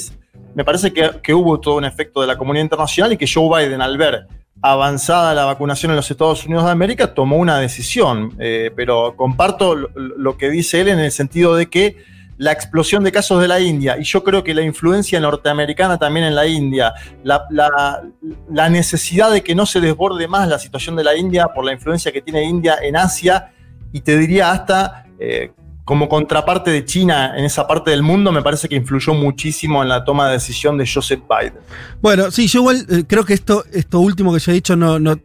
Me 0.56 0.64
parece 0.64 0.94
que, 0.94 1.20
que 1.22 1.34
hubo 1.34 1.60
todo 1.60 1.76
un 1.76 1.84
efecto 1.84 2.22
de 2.22 2.28
la 2.28 2.38
comunidad 2.38 2.64
internacional 2.64 3.12
y 3.12 3.18
que 3.18 3.26
Joe 3.28 3.50
Biden, 3.50 3.82
al 3.82 3.98
ver 3.98 4.26
avanzada 4.62 5.34
la 5.34 5.46
vacunación 5.46 5.92
en 5.92 5.96
los 5.96 6.10
Estados 6.10 6.46
Unidos 6.46 6.66
de 6.66 6.72
América, 6.72 7.14
tomó 7.14 7.38
una 7.38 7.60
decisión. 7.60 8.34
Eh, 8.40 8.72
pero 8.76 9.16
comparto 9.16 9.76
lo, 9.76 10.38
que 10.38 10.50
dice 10.50 10.82
él 10.82 10.90
en 10.90 11.00
el 11.00 11.12
sentido 11.12 11.56
de 11.56 11.68
que 11.68 11.98
la 12.38 12.52
explosión 12.52 13.04
de 13.04 13.12
casos 13.12 13.42
de 13.42 13.48
la 13.48 13.60
India, 13.60 13.98
y 14.00 14.04
yo 14.04 14.24
creo 14.24 14.44
que 14.44 14.54
la 14.54 14.62
influencia 14.62 15.20
norteamericana 15.20 15.98
también 15.98 16.28
en 16.28 16.36
la 16.36 16.46
India, 16.46 16.94
la 17.24 18.70
necesidad 18.70 19.32
de 19.32 19.42
que 19.42 19.56
no 19.56 19.66
se 19.66 19.80
desborde 19.80 20.28
más 20.28 20.48
la 20.48 20.60
situación 20.60 20.96
de 20.96 21.04
la 21.04 21.18
India 21.18 21.48
por 21.48 21.66
la 21.66 21.74
influencia 21.74 22.12
que 22.12 22.22
tiene 22.22 22.44
India 22.44 22.78
en 22.82 22.96
Asia, 22.96 23.52
y 23.92 24.02
te 24.02 24.18
diría 24.18 24.52
hasta... 24.52 25.06
Eh, 25.20 25.52
como 25.88 26.10
contraparte 26.10 26.70
de 26.70 26.84
China 26.84 27.34
en 27.38 27.46
esa 27.46 27.66
parte 27.66 27.92
del 27.92 28.04
mundo, 28.04 28.34
me 28.34 28.42
parece 28.42 28.68
que 28.68 28.76
influyó 28.76 29.14
muchísimo 29.14 29.82
en 29.82 29.88
la 29.88 30.04
toma 30.04 30.28
de 30.28 30.34
decisión 30.34 30.78
de 30.78 30.86
Joseph 30.86 31.22
Biden. 31.30 31.54
Bueno, 32.02 32.30
sí, 32.30 32.48
yo 32.48 32.60
igual 32.60 32.86
eh, 32.90 33.06
creo 33.08 33.24
que 33.24 33.34
esto, 33.34 33.64
esto 33.72 34.02
último 34.02 34.34
que 34.34 34.40
yo 34.40 34.52
he 34.52 34.56
dicho 34.56 34.76
no, 34.76 35.00
no, 35.00 35.18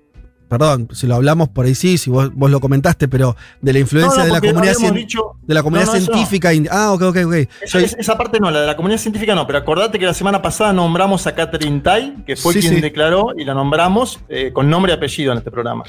perdón, 0.48 0.86
si 0.92 1.08
lo 1.08 1.16
hablamos 1.16 1.48
por 1.48 1.66
ahí 1.66 1.74
sí, 1.74 1.98
si 1.98 2.10
vos, 2.10 2.32
vos 2.32 2.48
lo 2.48 2.60
comentaste, 2.60 3.08
pero 3.08 3.34
de 3.60 3.72
la 3.72 3.80
influencia 3.80 4.22
no, 4.22 4.28
no, 4.28 4.34
de, 4.40 4.40
la 4.40 4.52
comunidad 4.52 4.94
dicho, 4.94 5.32
de 5.42 5.52
la 5.52 5.62
comunidad 5.64 5.88
científica. 5.96 6.50
Ah, 6.70 6.92
ok, 6.92 7.02
ok, 7.02 7.16
ok. 7.26 7.34
Esa, 7.60 7.80
esa, 7.80 8.16
parte 8.16 8.38
no, 8.38 8.48
la 8.48 8.60
de 8.60 8.66
la 8.68 8.76
comunidad 8.76 9.00
científica 9.00 9.34
no, 9.34 9.44
pero 9.48 9.58
acordate 9.58 9.98
que 9.98 10.06
la 10.06 10.14
semana 10.14 10.40
pasada 10.42 10.72
nombramos 10.72 11.26
a 11.26 11.34
Catherine 11.34 11.80
Tai, 11.80 12.22
que 12.24 12.36
fue 12.36 12.52
sí, 12.52 12.60
quien 12.60 12.76
sí. 12.76 12.80
declaró 12.80 13.30
y 13.36 13.44
la 13.44 13.54
nombramos 13.54 14.20
eh, 14.28 14.52
con 14.52 14.70
nombre 14.70 14.92
y 14.92 14.94
apellido 14.94 15.32
en 15.32 15.38
este 15.38 15.50
programa. 15.50 15.82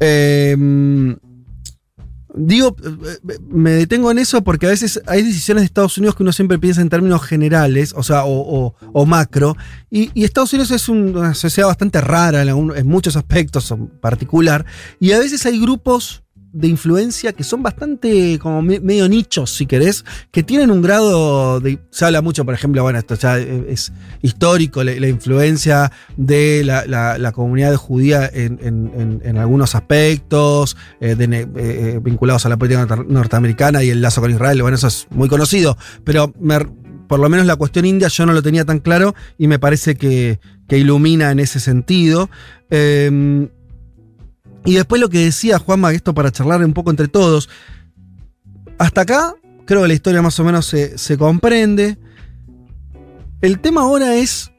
Eh, 0.00 0.56
Digo, 2.38 2.76
me 3.48 3.70
detengo 3.70 4.10
en 4.10 4.18
eso 4.18 4.44
porque 4.44 4.66
a 4.66 4.68
veces 4.68 5.00
hay 5.06 5.22
decisiones 5.22 5.62
de 5.62 5.66
Estados 5.66 5.96
Unidos 5.96 6.16
que 6.16 6.22
uno 6.22 6.32
siempre 6.32 6.58
piensa 6.58 6.82
en 6.82 6.90
términos 6.90 7.22
generales, 7.22 7.94
o 7.96 8.02
sea, 8.02 8.24
o, 8.26 9.06
macro, 9.06 9.56
y, 9.90 10.10
Estados 10.22 10.52
Unidos 10.52 10.70
es 10.70 10.90
una 10.90 11.32
sociedad 11.32 11.68
bastante 11.68 11.98
rara 12.00 12.42
en 12.42 12.86
muchos 12.86 13.16
aspectos 13.16 13.70
en 13.70 13.86
particular, 13.86 14.66
y 15.00 15.12
a 15.12 15.18
veces 15.18 15.46
hay 15.46 15.58
grupos 15.58 16.25
de 16.56 16.68
influencia 16.68 17.34
que 17.34 17.44
son 17.44 17.62
bastante 17.62 18.38
como 18.38 18.62
me, 18.62 18.80
medio 18.80 19.08
nichos, 19.08 19.50
si 19.50 19.66
querés, 19.66 20.04
que 20.30 20.42
tienen 20.42 20.70
un 20.70 20.80
grado 20.80 21.60
de. 21.60 21.78
Se 21.90 22.06
habla 22.06 22.22
mucho, 22.22 22.44
por 22.44 22.54
ejemplo, 22.54 22.82
bueno, 22.82 22.98
esto 22.98 23.14
ya 23.14 23.38
es 23.38 23.92
histórico, 24.22 24.82
la, 24.82 25.06
influencia 25.06 25.92
de 26.16 26.62
la, 26.64 26.86
la, 26.86 27.32
comunidad 27.32 27.76
judía 27.76 28.28
en, 28.32 28.58
en, 29.22 29.36
algunos 29.36 29.74
aspectos, 29.74 30.76
eh, 31.00 31.14
de, 31.14 31.46
eh, 31.56 32.00
vinculados 32.02 32.46
a 32.46 32.48
la 32.48 32.56
política 32.56 32.86
norteamericana 33.06 33.84
y 33.84 33.90
el 33.90 34.00
lazo 34.00 34.22
con 34.22 34.30
Israel. 34.30 34.62
Bueno, 34.62 34.76
eso 34.76 34.86
es 34.86 35.06
muy 35.10 35.28
conocido, 35.28 35.76
pero 36.04 36.32
por 37.06 37.20
lo 37.20 37.28
menos 37.28 37.46
la 37.46 37.56
cuestión 37.56 37.84
india 37.84 38.08
yo 38.08 38.24
no 38.24 38.32
lo 38.32 38.42
tenía 38.42 38.64
tan 38.64 38.78
claro 38.78 39.14
y 39.36 39.46
me 39.46 39.58
parece 39.58 39.96
que, 39.96 40.40
que 40.68 40.78
ilumina 40.78 41.30
en 41.30 41.38
ese 41.38 41.60
sentido. 41.60 42.30
Eh, 42.70 43.48
y 44.66 44.74
después 44.74 45.00
lo 45.00 45.08
que 45.08 45.24
decía 45.24 45.58
Juanma, 45.58 45.92
esto 45.92 46.12
para 46.12 46.30
charlar 46.30 46.62
un 46.64 46.74
poco 46.74 46.90
entre 46.90 47.08
todos. 47.08 47.48
Hasta 48.78 49.02
acá, 49.02 49.34
creo 49.64 49.82
que 49.82 49.88
la 49.88 49.94
historia 49.94 50.20
más 50.20 50.38
o 50.38 50.44
menos 50.44 50.66
se, 50.66 50.98
se 50.98 51.16
comprende. 51.16 51.96
El 53.40 53.60
tema 53.60 53.82
ahora 53.82 54.16
es 54.16 54.50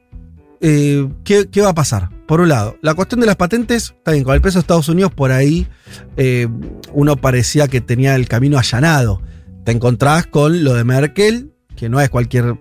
eh, 0.60 1.08
¿qué, 1.24 1.48
¿qué, 1.48 1.60
va 1.60 1.70
a 1.70 1.74
pasar. 1.74 2.10
Por 2.26 2.40
un 2.40 2.48
lado, 2.48 2.76
la 2.82 2.94
cuestión 2.94 3.20
de 3.20 3.26
las 3.26 3.36
patentes, 3.36 3.94
está 3.96 4.12
bien, 4.12 4.24
con 4.24 4.34
el 4.34 4.40
peso 4.40 4.58
de 4.58 4.60
Estados 4.60 4.88
Unidos, 4.88 5.12
por 5.14 5.30
ahí 5.30 5.66
eh, 6.16 6.48
uno 6.92 7.16
parecía 7.16 7.68
que 7.68 7.80
tenía 7.80 8.14
el 8.16 8.28
camino 8.28 8.58
allanado. 8.58 9.22
Te 9.64 9.72
encontrás 9.72 10.26
con 10.26 10.64
lo 10.64 10.74
de 10.74 10.84
Merkel, 10.84 11.52
que 11.76 11.88
no 11.88 12.00
es 12.00 12.10
cualquier 12.10 12.56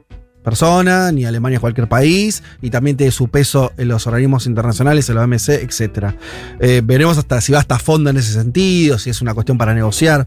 persona, 0.47 1.11
ni 1.11 1.25
Alemania 1.25 1.57
es 1.57 1.59
cualquier 1.59 1.89
país, 1.89 2.41
y 2.61 2.69
también 2.69 2.95
tiene 2.95 3.11
su 3.11 3.27
peso 3.27 3.73
en 3.75 3.89
los 3.89 4.07
organismos 4.07 4.45
internacionales, 4.45 5.09
en 5.09 5.15
la 5.15 5.23
OMC, 5.23 5.49
etc. 5.49 6.15
Eh, 6.61 6.81
veremos 6.85 7.17
hasta 7.17 7.41
si 7.41 7.51
va 7.51 7.59
hasta 7.59 7.77
fondo 7.79 8.09
en 8.09 8.15
ese 8.15 8.31
sentido, 8.31 8.97
si 8.97 9.09
es 9.09 9.21
una 9.21 9.33
cuestión 9.33 9.57
para 9.57 9.73
negociar. 9.73 10.25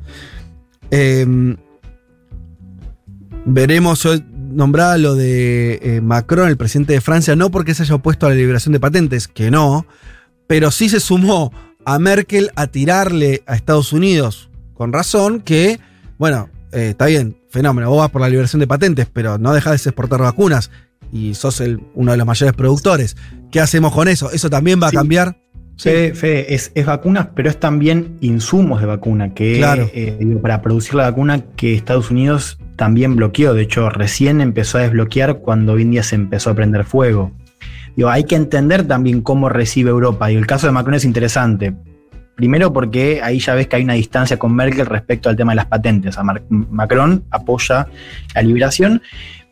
Eh, 0.90 1.56
veremos, 3.46 4.02
yo 4.02 4.16
nombraba 4.50 4.98
lo 4.98 5.14
de 5.14 5.80
eh, 5.82 6.00
Macron, 6.02 6.50
el 6.50 6.58
presidente 6.58 6.92
de 6.92 7.00
Francia, 7.00 7.34
no 7.34 7.50
porque 7.50 7.72
se 7.72 7.84
haya 7.84 7.94
opuesto 7.94 8.26
a 8.26 8.28
la 8.28 8.34
liberación 8.34 8.74
de 8.74 8.80
patentes, 8.80 9.26
que 9.26 9.50
no, 9.50 9.86
pero 10.46 10.70
sí 10.70 10.90
se 10.90 11.00
sumó 11.00 11.50
a 11.86 11.98
Merkel 11.98 12.50
a 12.56 12.66
tirarle 12.66 13.42
a 13.46 13.54
Estados 13.54 13.94
Unidos, 13.94 14.50
con 14.74 14.92
razón, 14.92 15.40
que, 15.40 15.80
bueno, 16.18 16.50
eh, 16.72 16.90
está 16.90 17.06
bien, 17.06 17.36
fenómeno, 17.48 17.88
vos 17.90 17.98
vas 17.98 18.10
por 18.10 18.20
la 18.20 18.28
liberación 18.28 18.60
de 18.60 18.66
patentes, 18.66 19.06
pero 19.12 19.38
no 19.38 19.52
dejas 19.52 19.82
de 19.82 19.90
exportar 19.90 20.20
vacunas 20.20 20.70
y 21.12 21.34
sos 21.34 21.60
el, 21.60 21.80
uno 21.94 22.12
de 22.12 22.18
los 22.18 22.26
mayores 22.26 22.54
productores. 22.54 23.16
¿Qué 23.50 23.60
hacemos 23.60 23.92
con 23.92 24.08
eso? 24.08 24.30
¿Eso 24.30 24.48
también 24.48 24.80
va 24.82 24.88
a 24.88 24.92
cambiar? 24.92 25.36
Fede, 25.76 26.14
Fede 26.14 26.54
es, 26.54 26.72
es, 26.74 26.84
vacunas, 26.84 27.28
pero 27.34 27.48
es 27.48 27.58
también 27.58 28.18
insumos 28.20 28.80
de 28.80 28.86
vacuna, 28.86 29.32
que 29.32 29.56
claro. 29.56 29.88
eh, 29.94 30.38
para 30.42 30.60
producir 30.60 30.94
la 30.94 31.04
vacuna 31.04 31.42
que 31.56 31.74
Estados 31.74 32.10
Unidos 32.10 32.58
también 32.76 33.16
bloqueó. 33.16 33.54
De 33.54 33.62
hecho, 33.62 33.88
recién 33.88 34.40
empezó 34.40 34.78
a 34.78 34.82
desbloquear 34.82 35.38
cuando 35.38 35.78
India 35.78 36.02
se 36.02 36.16
empezó 36.16 36.50
a 36.50 36.54
prender 36.54 36.84
fuego. 36.84 37.32
Digo, 37.96 38.10
hay 38.10 38.24
que 38.24 38.36
entender 38.36 38.86
también 38.86 39.22
cómo 39.22 39.48
recibe 39.48 39.90
Europa. 39.90 40.30
Y 40.30 40.36
el 40.36 40.46
caso 40.46 40.66
de 40.66 40.72
Macron 40.72 40.94
es 40.94 41.04
interesante. 41.04 41.74
Primero 42.40 42.72
porque 42.72 43.20
ahí 43.22 43.38
ya 43.38 43.52
ves 43.52 43.66
que 43.66 43.76
hay 43.76 43.84
una 43.84 43.92
distancia 43.92 44.38
con 44.38 44.54
Merkel 44.54 44.86
respecto 44.86 45.28
al 45.28 45.36
tema 45.36 45.52
de 45.52 45.56
las 45.56 45.66
patentes. 45.66 46.16
A 46.16 46.22
Macron 46.48 47.22
apoya 47.30 47.86
la 48.34 48.40
liberación, 48.40 49.02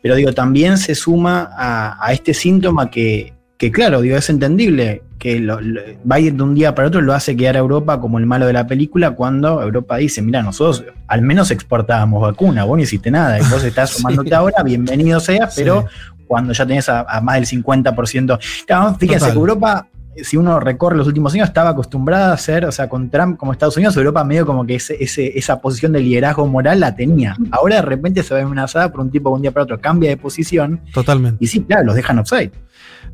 pero 0.01 0.15
digo, 0.15 0.33
también 0.33 0.79
se 0.79 0.95
suma 0.95 1.51
a, 1.55 2.03
a 2.03 2.13
este 2.13 2.33
síntoma 2.33 2.89
que, 2.89 3.33
que, 3.59 3.71
claro, 3.71 4.01
digo, 4.01 4.17
es 4.17 4.27
entendible 4.31 5.03
que 5.19 5.39
lo, 5.39 5.61
lo, 5.61 5.81
Biden 6.03 6.37
de 6.37 6.43
un 6.43 6.55
día 6.55 6.73
para 6.73 6.87
otro 6.87 6.99
lo 7.01 7.13
hace 7.13 7.37
quedar 7.37 7.57
a 7.57 7.59
Europa 7.59 8.01
como 8.01 8.17
el 8.17 8.25
malo 8.25 8.47
de 8.47 8.53
la 8.53 8.65
película 8.65 9.11
cuando 9.11 9.61
Europa 9.61 9.97
dice, 9.97 10.23
mira, 10.23 10.41
nosotros 10.41 10.83
al 11.05 11.21
menos 11.21 11.51
exportábamos 11.51 12.23
vacuna, 12.23 12.63
vos 12.63 12.75
no 12.75 12.81
hiciste 12.81 13.11
nada, 13.11 13.37
y 13.37 13.43
vos 13.51 13.63
estás 13.63 13.89
sumándote 13.97 14.29
sí. 14.29 14.33
ahora, 14.33 14.63
bienvenido 14.63 15.19
seas, 15.19 15.53
pero 15.55 15.85
sí. 15.87 16.23
cuando 16.25 16.53
ya 16.53 16.65
tenés 16.65 16.89
a, 16.89 17.01
a, 17.01 17.21
más 17.21 17.35
del 17.35 17.45
50%, 17.63 18.65
claro, 18.65 18.95
fíjense 18.95 19.27
que 19.27 19.37
Europa 19.37 19.87
si 20.23 20.37
uno 20.37 20.59
recorre 20.59 20.95
los 20.95 21.07
últimos 21.07 21.33
años, 21.33 21.47
estaba 21.47 21.69
acostumbrada 21.69 22.33
a 22.33 22.37
ser, 22.37 22.65
o 22.65 22.71
sea, 22.71 22.89
con 22.89 23.09
Trump 23.09 23.37
como 23.37 23.51
Estados 23.51 23.77
Unidos, 23.77 23.95
Europa 23.97 24.23
medio 24.23 24.45
como 24.45 24.65
que 24.65 24.75
ese, 24.75 24.97
ese, 25.01 25.37
esa 25.37 25.59
posición 25.61 25.91
de 25.91 25.99
liderazgo 26.01 26.47
moral 26.47 26.79
la 26.79 26.95
tenía. 26.95 27.35
Ahora 27.51 27.77
de 27.77 27.81
repente 27.81 28.23
se 28.23 28.33
ve 28.33 28.41
amenazada 28.41 28.91
por 28.91 29.01
un 29.01 29.11
tipo 29.11 29.29
que 29.31 29.35
un 29.35 29.41
día 29.41 29.51
para 29.51 29.63
otro 29.63 29.79
cambia 29.79 30.09
de 30.09 30.17
posición. 30.17 30.81
Totalmente. 30.93 31.43
Y 31.43 31.47
sí, 31.47 31.61
claro, 31.61 31.85
los 31.85 31.95
dejan 31.95 32.19
offside. 32.19 32.51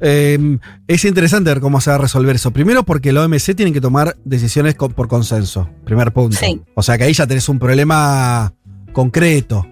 Eh, 0.02 0.58
es 0.88 1.06
interesante 1.06 1.50
ver 1.50 1.60
cómo 1.60 1.80
se 1.82 1.90
va 1.90 1.96
a 1.96 2.00
resolver 2.00 2.36
eso. 2.36 2.52
Primero 2.52 2.84
porque 2.84 3.14
la 3.14 3.24
OMC 3.24 3.56
tiene 3.56 3.72
que 3.72 3.82
tomar 3.82 4.16
decisiones 4.24 4.76
con, 4.76 4.94
por 4.94 5.08
consenso. 5.08 5.70
Primer 5.86 6.12
punto. 6.12 6.38
Sí. 6.38 6.62
O 6.76 6.84
sea 6.84 6.98
que 6.98 7.06
ahí 7.06 7.14
ya 7.14 7.28
tenés 7.28 7.48
un 7.50 7.60
problema 7.60 8.54
concreto. 8.94 9.66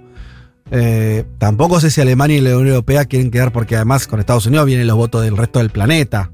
Eh, 0.72 1.26
tampoco 1.38 1.80
sé 1.80 1.92
si 1.92 2.02
Alemania 2.02 2.38
y 2.38 2.42
la 2.42 2.58
Unión 2.58 2.70
Europea 2.70 3.06
quieren 3.06 3.30
quedar 3.30 3.52
porque 3.52 3.76
además 3.76 4.08
con 4.08 4.20
Estados 4.20 4.46
Unidos 4.46 4.66
vienen 4.66 4.88
los 4.88 4.96
votos 4.96 5.24
del 5.24 5.38
resto 5.38 5.60
del 5.60 5.70
planeta. 5.70 6.32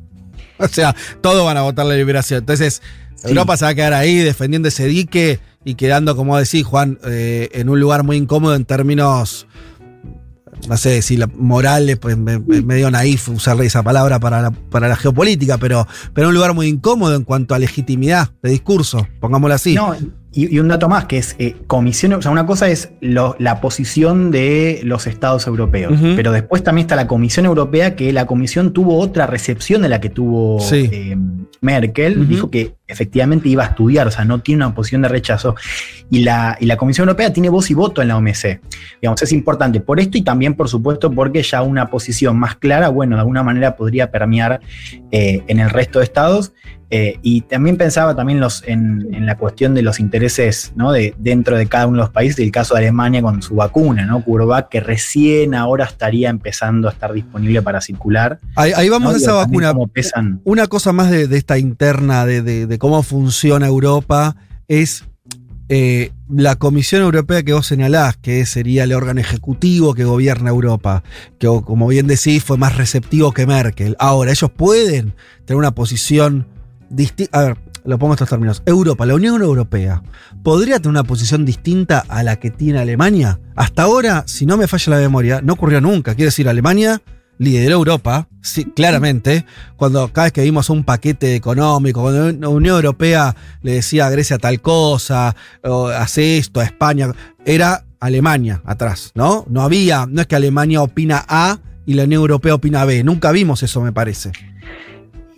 o 0.65 0.67
sea, 0.67 0.95
todos 1.21 1.43
van 1.45 1.57
a 1.57 1.61
votar 1.61 1.85
la 1.85 1.95
liberación. 1.95 2.39
Entonces, 2.39 2.81
Sí. 3.21 3.27
Europa 3.27 3.57
se 3.57 3.65
va 3.65 3.71
a 3.71 3.75
quedar 3.75 3.93
ahí 3.93 4.15
defendiendo 4.19 4.69
ese 4.69 4.85
dique 4.85 5.41
y 5.65 5.75
quedando, 5.75 6.15
como 6.15 6.37
decís, 6.37 6.63
Juan, 6.65 6.97
eh, 7.05 7.49
en 7.51 7.67
un 7.67 7.77
lugar 7.77 8.03
muy 8.03 8.15
incómodo 8.15 8.55
en 8.55 8.63
términos, 8.63 9.45
no 10.69 10.77
sé 10.77 11.01
si 11.01 11.17
la, 11.17 11.27
morales, 11.27 11.97
pues 11.97 12.15
me- 12.17 12.39
me- 12.39 12.61
medio 12.61 12.89
naif 12.89 13.27
usarle 13.27 13.65
esa 13.65 13.83
palabra 13.83 14.21
para 14.21 14.41
la, 14.41 14.51
para 14.51 14.87
la 14.87 14.95
geopolítica, 14.95 15.57
pero, 15.57 15.85
pero 16.13 16.29
un 16.29 16.33
lugar 16.33 16.53
muy 16.53 16.67
incómodo 16.67 17.13
en 17.15 17.25
cuanto 17.25 17.53
a 17.55 17.59
legitimidad 17.59 18.29
de 18.41 18.51
discurso, 18.51 19.05
pongámoslo 19.19 19.53
así. 19.55 19.73
No, 19.75 19.93
y, 20.31 20.53
y 20.55 20.59
un 20.59 20.67
dato 20.67 20.87
más, 20.89 21.05
que 21.05 21.17
es 21.17 21.35
eh, 21.39 21.55
comisión, 21.67 22.13
o 22.13 22.21
sea, 22.21 22.31
una 22.31 22.45
cosa 22.45 22.69
es 22.69 22.91
lo- 23.01 23.35
la 23.39 23.61
posición 23.61 24.31
de 24.31 24.81
los 24.83 25.07
estados 25.07 25.47
europeos, 25.47 25.93
pero 26.15 26.31
después 26.31 26.63
también 26.63 26.85
está 26.85 26.95
la 26.95 27.07
Comisión 27.07 27.45
Europea, 27.45 27.95
que 27.95 28.13
la 28.13 28.25
Comisión 28.25 28.71
tuvo 28.73 28.99
otra 28.99 29.25
recepción 29.27 29.81
de 29.81 29.89
la 29.89 29.99
que 30.01 30.09
tuvo 30.09 30.59
Sí. 30.59 30.89
eh, 30.91 31.17
Merkel, 31.61 32.27
dijo 32.27 32.49
que 32.49 32.73
efectivamente 32.89 33.47
iba 33.49 33.63
a 33.63 33.67
estudiar, 33.67 34.07
o 34.07 34.11
sea, 34.11 34.25
no 34.25 34.39
tiene 34.39 34.65
una 34.65 34.75
posición 34.75 35.01
de 35.03 35.07
rechazo, 35.09 35.55
y 36.09 36.19
la, 36.19 36.57
y 36.59 36.65
la 36.65 36.75
Comisión 36.75 37.07
Europea 37.07 37.31
tiene 37.31 37.49
voz 37.49 37.69
y 37.69 37.73
voto 37.73 38.01
en 38.01 38.09
la 38.09 38.17
OMC. 38.17 38.59
Digamos, 39.01 39.21
es 39.21 39.31
importante 39.31 39.79
por 39.79 39.99
esto 39.99 40.17
y 40.17 40.21
también, 40.23 40.55
por 40.55 40.67
supuesto, 40.67 41.11
porque 41.11 41.41
ya 41.43 41.61
una 41.61 41.89
posición 41.89 42.37
más 42.37 42.55
clara, 42.55 42.89
bueno, 42.89 43.15
de 43.15 43.21
alguna 43.21 43.43
manera 43.43 43.75
podría 43.75 44.11
permear 44.11 44.59
eh, 45.11 45.43
en 45.47 45.59
el 45.59 45.69
resto 45.69 45.99
de 45.99 46.05
estados. 46.05 46.51
Eh, 46.91 47.19
y 47.21 47.41
también 47.41 47.77
pensaba 47.77 48.15
también 48.15 48.39
los, 48.39 48.63
en, 48.65 49.07
en 49.13 49.27
la 49.27 49.37
cuestión 49.37 49.75
de 49.75 49.83
los 49.83 49.99
intereses 49.99 50.73
¿no? 50.75 50.91
de, 50.91 51.13
dentro 51.19 51.55
de 51.55 51.67
cada 51.67 51.85
uno 51.85 51.97
de 51.97 52.01
los 52.05 52.09
países, 52.09 52.39
el 52.39 52.49
caso 52.49 52.73
de 52.73 52.79
Alemania 52.79 53.21
con 53.21 53.43
su 53.43 53.53
vacuna, 53.53 54.07
¿no? 54.07 54.23
CureVac, 54.23 54.69
que 54.69 54.79
recién 54.79 55.53
ahora 55.53 55.85
estaría 55.85 56.31
empezando 56.31 56.87
a 56.87 56.91
estar 56.91 57.13
disponible 57.13 57.61
para 57.61 57.79
circular. 57.79 58.39
Ahí, 58.55 58.71
ahí 58.75 58.89
vamos 58.89 59.11
¿no? 59.11 59.13
a 59.13 59.17
esa 59.19 59.33
vacuna. 59.33 59.71
pesan. 59.93 60.41
Una 60.45 60.65
cosa 60.65 60.91
más 60.91 61.11
de, 61.11 61.27
de 61.27 61.37
esta 61.37 61.59
interna, 61.59 62.25
de, 62.25 62.41
de- 62.41 62.65
de 62.65 62.78
cómo 62.79 63.03
funciona 63.03 63.67
Europa, 63.67 64.35
es 64.67 65.03
eh, 65.71 66.11
la 66.27 66.55
Comisión 66.55 67.03
Europea 67.03 67.43
que 67.43 67.53
vos 67.53 67.67
señalás, 67.67 68.17
que 68.17 68.45
sería 68.47 68.85
el 68.85 68.93
órgano 68.93 69.21
ejecutivo 69.21 69.93
que 69.93 70.03
gobierna 70.03 70.49
Europa, 70.49 71.03
que 71.37 71.47
como 71.63 71.87
bien 71.87 72.07
decís 72.07 72.43
fue 72.43 72.57
más 72.57 72.75
receptivo 72.75 73.31
que 73.31 73.45
Merkel. 73.45 73.95
Ahora, 73.99 74.31
ellos 74.31 74.49
pueden 74.49 75.13
tener 75.45 75.59
una 75.59 75.75
posición 75.75 76.47
distinta. 76.89 77.39
A 77.39 77.43
ver, 77.43 77.57
lo 77.85 77.99
pongo 77.99 78.13
en 78.13 78.15
estos 78.15 78.29
términos. 78.29 78.63
Europa, 78.65 79.05
la 79.05 79.15
Unión 79.15 79.41
Europea, 79.41 80.01
¿podría 80.43 80.77
tener 80.77 80.89
una 80.89 81.03
posición 81.03 81.45
distinta 81.45 82.03
a 82.07 82.23
la 82.23 82.37
que 82.37 82.49
tiene 82.49 82.79
Alemania? 82.79 83.39
Hasta 83.55 83.83
ahora, 83.83 84.23
si 84.25 84.45
no 84.45 84.57
me 84.57 84.67
falla 84.67 84.95
la 84.95 85.01
memoria, 85.01 85.41
no 85.41 85.53
ocurrió 85.53 85.81
nunca. 85.81 86.15
Quiero 86.15 86.29
decir, 86.29 86.49
Alemania 86.49 87.01
lideró 87.39 87.75
Europa, 87.75 88.27
sí, 88.41 88.65
claramente, 88.65 89.45
cuando 89.77 90.11
cada 90.13 90.25
vez 90.25 90.33
que 90.33 90.43
vimos 90.43 90.69
un 90.69 90.83
paquete 90.83 91.35
económico, 91.35 92.01
cuando 92.01 92.31
la 92.31 92.49
Unión 92.49 92.75
Europea 92.75 93.35
le 93.63 93.73
decía 93.73 94.05
a 94.05 94.09
Grecia 94.09 94.37
tal 94.37 94.61
cosa, 94.61 95.35
o 95.63 95.87
hace 95.87 96.37
esto, 96.37 96.59
a 96.59 96.65
España, 96.65 97.11
era 97.45 97.85
Alemania 97.99 98.61
atrás, 98.65 99.11
¿no? 99.15 99.45
No 99.49 99.61
había, 99.61 100.05
no 100.05 100.21
es 100.21 100.27
que 100.27 100.35
Alemania 100.35 100.81
opina 100.81 101.25
A 101.27 101.59
y 101.85 101.93
la 101.93 102.03
Unión 102.03 102.21
Europea 102.21 102.55
opina 102.55 102.85
B, 102.85 103.03
nunca 103.03 103.31
vimos 103.31 103.63
eso, 103.63 103.81
me 103.81 103.93
parece. 103.93 104.31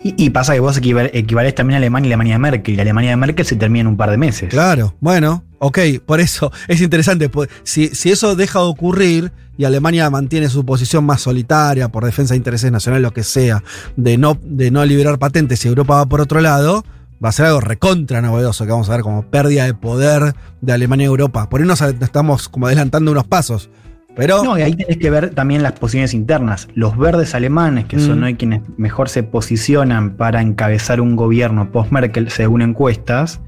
Y, 0.04 0.32
pasa 0.32 0.54
que 0.54 0.60
vos 0.60 0.76
equival- 0.82 1.12
equivalés 1.14 1.54
también 1.54 1.76
a 1.76 1.78
Alemania 1.78 2.10
y 2.10 2.12
Alemania 2.14 2.34
de 2.34 2.40
Merkel, 2.40 2.74
y 2.74 2.78
la 2.78 2.82
Alemania 2.82 3.12
de 3.12 3.18
Merkel 3.18 3.46
se 3.46 3.56
termina 3.56 3.82
en 3.82 3.88
un 3.88 3.98
par 3.98 4.10
de 4.10 4.18
meses. 4.18 4.50
Claro, 4.50 4.96
bueno, 5.00 5.44
ok, 5.60 5.78
por 6.08 6.20
eso 6.20 6.52
es 6.68 6.82
interesante. 6.82 7.30
pues, 7.30 7.50
Si, 7.64 7.90
si 7.90 8.10
eso 8.10 8.36
deja 8.36 8.58
de 8.60 8.66
ocurrir 8.66 9.32
y 9.60 9.66
Alemania 9.66 10.10
mantiene 10.10 10.50
su 10.50 10.66
posición 10.66 11.06
más 11.06 11.22
solitaria 11.22 11.90
por 11.90 12.04
defensa 12.04 12.34
de 12.34 12.38
intereses 12.38 12.72
nacionales, 12.72 13.04
lo 13.04 13.14
que 13.14 13.24
sea, 13.24 13.64
de 13.96 14.18
no, 14.18 14.40
de 14.44 14.72
no 14.72 14.84
liberar 14.86 15.20
patentes 15.20 15.64
y 15.66 15.68
Europa 15.68 15.94
va 15.98 16.06
por 16.08 16.20
otro 16.20 16.42
lado, 16.42 16.84
va 17.24 17.30
a 17.30 17.32
ser 17.32 17.46
algo 17.46 17.62
recontra 17.62 18.24
novedoso 18.24 18.66
que 18.66 18.72
vamos 18.72 18.90
a 18.90 18.94
ver 18.94 19.02
como 19.02 19.22
pérdida 19.28 19.66
de 19.66 19.76
poder 19.76 20.34
de 20.62 20.74
Alemania 20.74 21.04
y 21.04 21.08
Europa. 21.10 21.48
Por 21.48 21.62
ahí 21.62 21.68
nos 21.68 21.80
estamos 21.82 22.50
como 22.50 22.66
adelantando 22.66 23.12
unos 23.12 23.28
pasos. 23.28 23.70
Pero 24.16 24.44
No, 24.44 24.58
y 24.58 24.62
ahí 24.62 24.76
tenés 24.76 24.98
que 24.98 25.10
ver 25.10 25.30
también 25.30 25.64
las 25.64 25.74
posiciones 25.74 26.14
internas. 26.14 26.68
Los 26.76 26.98
verdes 26.98 27.34
alemanes, 27.34 27.86
que 27.86 27.98
son 28.00 28.20
Mm. 28.20 28.24
hoy 28.24 28.34
quienes 28.36 28.62
mejor 28.78 29.08
se 29.10 29.24
posicionan 29.24 30.12
para 30.18 30.42
encabezar 30.42 31.00
un 31.02 31.16
gobierno 31.16 31.72
post-Merkel, 31.72 32.30
según 32.30 32.62
encuestas, 32.62 33.40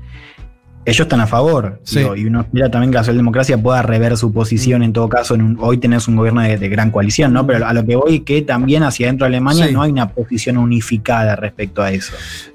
ellos 0.86 1.02
están 1.06 1.22
a 1.22 1.28
favor. 1.28 1.80
Sí. 1.84 2.00
Digo, 2.00 2.16
y 2.16 2.26
uno 2.26 2.42
espera 2.42 2.70
también 2.70 2.92
que 2.92 2.96
la 2.96 3.04
socialdemocracia 3.04 3.58
pueda 3.58 3.82
rever 3.84 4.18
su 4.18 4.34
posición 4.34 4.82
Mm. 4.82 4.84
en 4.84 4.94
todo 4.94 5.08
caso. 5.10 5.36
En 5.36 5.42
un- 5.42 5.58
hoy 5.62 5.78
tenés 5.78 6.08
un 6.10 6.16
gobierno 6.18 6.42
de, 6.42 6.58
de 6.58 6.70
gran 6.70 6.92
coalición, 6.92 7.32
¿no? 7.34 7.46
Pero 7.48 7.66
a 7.66 7.74
lo 7.74 7.86
que 7.86 7.96
voy 7.96 8.22
que 8.22 8.42
también 8.42 8.84
hacia 8.84 9.08
adentro 9.08 9.26
de 9.26 9.36
Alemania 9.36 9.68
Sí. 9.68 9.74
no 9.74 9.82
hay 9.82 9.92
una 9.92 10.10
posición 10.10 10.58
unificada 10.58 11.36
respecto 11.36 11.82
a 11.82 11.92
eso. 11.92 12.14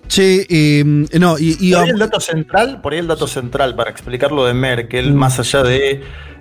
che, 0.09 0.47
eh, 0.49 0.85
no, 1.21 1.39
y, 1.39 1.59
y- 1.61 1.73
Por 1.75 1.83
ahí 1.85 1.91
el 1.91 1.99
dato 1.99 2.19
central, 2.19 2.81
por 2.81 2.95
ahí 2.95 2.99
el 2.99 3.07
dato 3.09 3.27
central 3.27 3.75
para 3.77 3.91
explicar 3.91 4.33
lo 4.33 4.47
de 4.47 4.55
Merkel, 4.55 5.13
Mm. 5.13 5.17
más 5.17 5.39
allá 5.39 5.63
de 5.63 6.01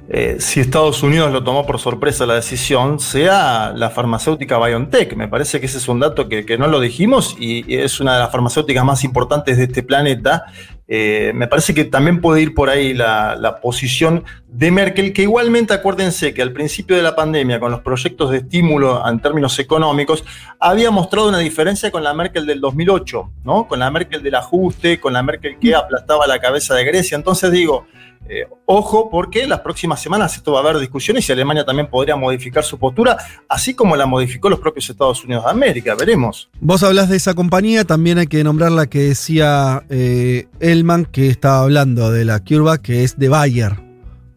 eh, 0.10 0.38
si 0.39 0.62
Estados 0.62 1.04
Unidos 1.04 1.34
lo 1.34 1.43
tomó 1.43 1.65
por 1.65 1.80
sorpresa 1.80 2.26
la 2.26 2.36
decisión, 2.36 3.00
sea 3.00 3.74
la 3.76 3.89
farmacéutica 3.89 4.58
BioNTech. 4.58 5.15
Me 5.15 5.28
parece 5.28 5.60
que 5.60 5.65
ese 5.65 5.80
es 5.80 5.88
un 5.89 6.00
dato 6.00 6.30
que, 6.30 6.58
no 6.58 6.67
lo 6.67 6.80
dijimos 6.80 7.36
y 7.38 7.76
es 7.76 8.00
una 8.00 8.13
de 8.13 8.20
las 8.22 8.32
farmacéuticas 8.32 8.86
más 8.86 9.04
importantes 9.04 9.58
de 9.58 9.65
este 9.65 9.84
planeta. 9.84 10.46
Eh, 10.88 11.34
me 11.36 11.48
parece 11.48 11.74
que 11.74 11.84
también 11.84 12.22
puede 12.22 12.41
ir 12.41 12.54
por 12.54 12.70
ahí 12.70 12.93
la, 12.93 13.36
la 13.36 13.60
posición 13.60 14.24
de 14.48 14.72
Merkel, 14.72 15.12
que 15.12 15.24
igualmente 15.24 15.74
acuérdense 15.74 16.34
que 16.34 16.41
al 16.41 16.54
principio 16.54 16.96
de 16.96 17.04
la 17.04 17.13
pandemia, 17.13 17.60
con 17.60 17.72
los 17.72 17.82
proyectos 17.82 18.32
de 18.32 18.38
estímulo 18.38 19.06
en 19.06 19.20
términos 19.20 19.60
económicos, 19.60 20.24
había 20.58 20.89
mostrado 20.89 21.28
una 21.28 21.39
diferencia 21.39 21.91
con 21.91 22.04
la 22.06 22.13
Merkel 22.13 22.46
del 22.46 22.62
2008, 22.62 23.32
¿no? 23.43 23.67
Con 23.67 23.80
la 23.80 23.91
Merkel 23.91 24.24
del 24.24 24.36
ajuste, 24.36 25.02
con 25.02 25.12
la 25.12 25.22
Merkel 25.22 25.60
que 25.60 25.76
aplastaba 25.76 26.26
la 26.26 26.39
cabeza 26.39 26.74
de 26.76 26.86
Grecia. 26.86 27.17
Entonces 27.17 27.52
digo, 27.52 27.86
eh, 28.30 28.48
ojo, 28.66 29.10
porque 29.10 29.48
las 29.48 29.62
próximas 29.62 30.02
semanas 30.02 30.36
esto 30.36 30.52
va 30.52 30.60
a 30.60 30.63
haber 30.63 30.80
discusiones 30.80 31.28
y 31.28 31.32
Alemania 31.32 31.66
también 31.66 31.88
podría 31.88 32.16
modificar 32.16 32.63
su 32.63 32.78
postura, 32.78 33.18
así 33.48 33.74
como 33.74 33.96
la 33.96 34.06
modificó 34.06 34.50
los 34.50 34.60
propios 34.60 34.90
Estados 34.90 35.24
Unidos 35.24 35.46
de 35.46 35.52
América. 35.52 35.96
Veremos. 35.96 36.50
Vos 36.60 36.84
hablas 36.84 37.10
de 37.10 37.18
esa 37.18 37.34
compañía, 37.34 37.86
también 37.86 38.18
hay 38.18 38.28
que 38.28 38.44
nombrar 38.44 38.72
la 38.72 38.88
que 38.88 39.00
decía 39.00 39.84
eh, 39.90 40.48
Elman, 40.60 41.06
que 41.06 41.30
estaba 41.30 41.62
hablando 41.62 42.12
de 42.12 42.26
la 42.26 42.40
CureVac, 42.40 42.82
que 42.82 43.04
es 43.04 43.18
de 43.18 43.30
Bayer, 43.30 43.87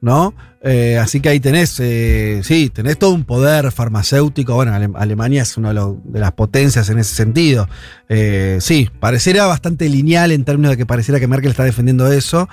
¿no? 0.01 0.35
Eh, 0.63 0.99
así 0.99 1.21
que 1.21 1.31
ahí 1.31 1.41
tenés, 1.41 1.79
eh, 1.81 2.41
sí, 2.45 2.71
tenés 2.71 2.99
todo 2.99 3.11
un 3.13 3.25
poder 3.25 3.73
farmacéutico. 3.73 4.55
Bueno, 4.55 4.75
Ale- 4.75 4.91
Alemania 4.95 5.43
es 5.43 5.57
una 5.57 5.73
de, 5.73 6.21
las 6.21 6.33
potencias 6.33 6.89
en 6.91 6.99
ese 6.99 7.15
sentido. 7.15 7.69
Eh, 8.09 8.59
sí, 8.61 8.91
pareciera 9.01 9.47
bastante 9.47 9.89
lineal 9.89 10.33
en 10.33 10.45
términos 10.45 10.73
de 10.73 10.77
que 10.77 10.87
pareciera 10.87 11.19
que 11.19 11.27
Merkel 11.27 11.51
está 11.51 11.65
defendiendo 11.65 12.11
eso. 12.13 12.49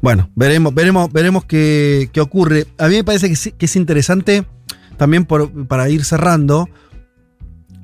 Bueno, 0.00 0.30
veremos, 0.34 0.74
veremos, 0.74 1.12
veremos 1.12 1.44
qué, 1.44 2.10
qué 2.12 2.20
ocurre. 2.20 2.66
A 2.78 2.88
mí 2.88 2.96
me 2.96 3.04
parece 3.04 3.28
que, 3.28 3.36
sí- 3.36 3.52
que 3.52 3.66
es 3.66 3.76
interesante, 3.76 4.44
también 4.96 5.26
para 5.26 5.88
ir 5.88 6.04
cerrando, 6.04 6.68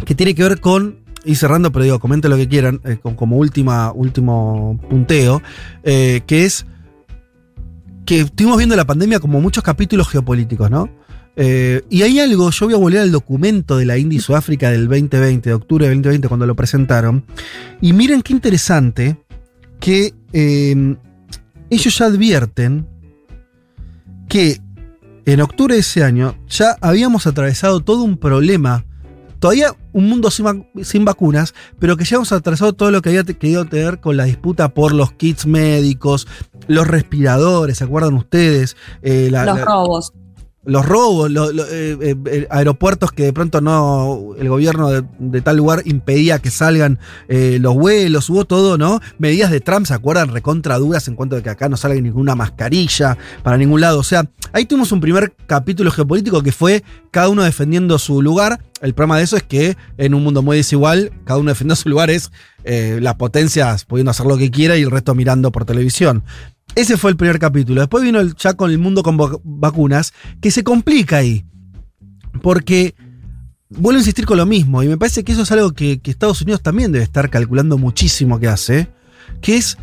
que 0.05 0.15
tiene 0.17 0.35
que 0.35 0.43
ver 0.43 0.61
con, 0.61 0.99
y 1.25 1.37
cerrando, 1.37 1.71
pero 1.71 1.85
digo, 1.85 2.01
comenten 2.01 2.31
lo 2.31 2.37
que 2.37 2.49
quieran, 2.49 2.81
como 3.17 3.37
última, 3.37 3.93
último 3.93 4.81
punteo, 4.91 5.43
que 5.85 6.23
es 6.45 6.67
que 8.05 8.21
estuvimos 8.21 8.57
viendo 8.59 8.77
la 8.77 8.87
pandemia 8.87 9.21
como 9.21 9.41
muchos 9.41 9.63
capítulos 9.63 10.09
geopolíticos, 10.09 10.71
¿no? 10.71 10.89
Eh, 11.35 11.83
y 11.89 12.03
hay 12.03 12.21
algo, 12.21 12.51
yo 12.51 12.67
voy 12.67 12.75
a 12.75 12.79
volver 12.79 13.01
al 13.01 13.13
documento 13.13 13.79
de 13.79 13.87
la 13.87 13.97
India 13.97 14.19
y 14.19 14.21
Sudáfrica 14.21 14.71
del 14.71 14.87
2020, 14.89 15.49
de 15.49 15.55
octubre 15.55 15.89
del 15.89 15.99
2020, 15.99 16.29
cuando 16.29 16.47
lo 16.47 16.55
presentaron, 16.55 17.25
y 17.81 17.93
miren 17.93 18.23
qué 18.23 18.33
interesante 18.33 19.17
que 19.81 20.13
eh, 20.33 20.97
ellos 21.71 21.99
ya 21.99 22.07
advierten 22.07 22.87
que 24.29 24.61
en 25.25 25.41
octubre 25.41 25.75
de 25.75 25.81
ese 25.81 26.05
año 26.05 26.37
ya 26.49 26.77
habíamos 26.81 27.27
atravesado 27.27 27.81
todo 27.81 28.03
un 28.03 28.19
problema, 28.19 28.85
todavía 29.39 29.75
un 29.93 30.09
mundo 30.09 30.31
sin, 30.31 30.67
sin 30.83 31.05
vacunas, 31.05 31.55
pero 31.79 31.97
que 31.97 32.05
ya 32.05 32.17
habíamos 32.17 32.33
atravesado 32.33 32.75
todo 32.75 32.91
lo 32.91 33.01
que 33.01 33.09
había 33.09 33.25
querido 33.25 33.65
tener 33.65 34.01
con 34.01 34.17
la 34.17 34.25
disputa 34.25 34.75
por 34.75 34.93
los 34.93 35.13
kits 35.13 35.47
médicos, 35.47 36.27
los 36.69 36.87
respiradores, 36.87 37.79
¿se 37.79 37.85
acuerdan 37.85 38.15
ustedes? 38.15 38.77
Eh, 39.03 39.29
la- 39.31 39.45
Los 39.45 39.59
la- 39.59 39.65
robos. 39.65 40.13
Los 40.65 40.87
robos, 40.87 41.31
lo- 41.31 41.51
lo- 41.53 41.65
eh, 41.67 41.99
eh, 42.01 42.17
eh, 42.27 42.47
aeropuertos 42.51 43.11
que 43.11 43.25
de 43.25 43.33
pronto 43.33 43.61
no, 43.61 44.35
el 44.39 44.49
gobierno 44.49 44.91
de, 45.19 45.41
tal 45.41 45.57
lugar 45.57 45.83
impedía 45.87 46.39
que 46.39 46.51
salgan 46.51 46.99
los 47.29 47.75
vuelos, 47.75 48.31
hubo 48.31 48.45
todo, 48.45 48.79
¿no? 48.79 49.01
Medidas 49.19 49.51
de 49.51 49.61
Trump, 49.61 49.87
¿se 49.87 49.95
acuerdan? 49.95 50.29
Recontra 50.29 50.79
duras 50.79 51.09
en 51.09 51.17
cuanto 51.17 51.37
a 51.37 51.43
que 51.43 51.51
acá 51.51 51.69
no 51.69 51.77
salga 51.77 52.01
ninguna 52.01 52.35
mascarilla 52.35 53.17
para 53.43 53.57
ningún 53.59 53.81
lado. 53.81 53.99
O 53.99 54.05
sea, 54.05 54.29
ahí 54.53 54.65
tuvimos 54.67 54.93
un 54.93 55.01
primer 55.01 55.35
capítulo 55.47 55.91
geopolítico 55.91 56.43
que 56.43 56.53
fue 56.53 56.85
cada 57.11 57.29
uno 57.29 57.43
defendiendo 57.43 57.99
su 57.99 58.23
lugar. 58.23 58.61
El 58.81 58.95
problema 58.95 59.19
de 59.19 59.25
eso 59.25 59.37
es 59.37 59.43
que 59.43 59.77
en 59.99 60.15
un 60.15 60.23
mundo 60.23 60.43
muy 60.43 60.57
desigual, 60.57 61.13
cada 61.25 61.39
uno 61.41 61.51
defendiendo 61.51 61.77
su 61.77 61.89
lugar 61.89 62.11
es 62.11 62.31
las 62.65 63.17
potencias 63.17 63.85
pudiendo 63.85 64.13
hacer 64.13 64.27
lo 64.27 64.37
que 64.39 64.51
quiera 64.53 64.77
y 64.77 64.83
el 64.83 64.91
resto 64.91 65.15
mirando 65.17 65.51
por 65.51 65.65
televisión. 65.65 66.23
Ese 66.75 66.97
fue 66.97 67.11
el 67.11 67.17
primer 67.17 67.39
capítulo. 67.39 67.81
Después 67.81 68.03
vino 68.03 68.21
el, 68.21 68.35
ya 68.35 68.55
con 68.55 68.71
el 68.71 68.79
mundo 68.79 69.03
con 69.03 69.19
vac- 69.19 69.41
vacunas, 69.45 70.13
que 70.41 70.51
se 70.51 70.65
complica 70.65 71.19
ahí. 71.19 71.45
Porque 72.43 72.95
vuelvo 73.69 73.97
a 73.99 74.01
insistir 74.01 74.27
con 74.27 74.37
lo 74.39 74.47
mismo, 74.47 74.83
y 74.83 74.89
me 74.89 74.97
parece 74.99 75.23
que 75.25 75.33
eso 75.33 75.43
es 75.43 75.53
algo 75.53 75.73
que, 75.73 76.01
Estados 76.05 76.41
Unidos 76.43 76.63
también 76.63 76.93
debe 76.93 77.05
estar 77.05 77.31
calculando 77.31 77.79
muchísimo 77.79 78.39
que 78.39 78.49
hace, 78.49 78.89
que 79.41 79.57
es, 79.57 79.79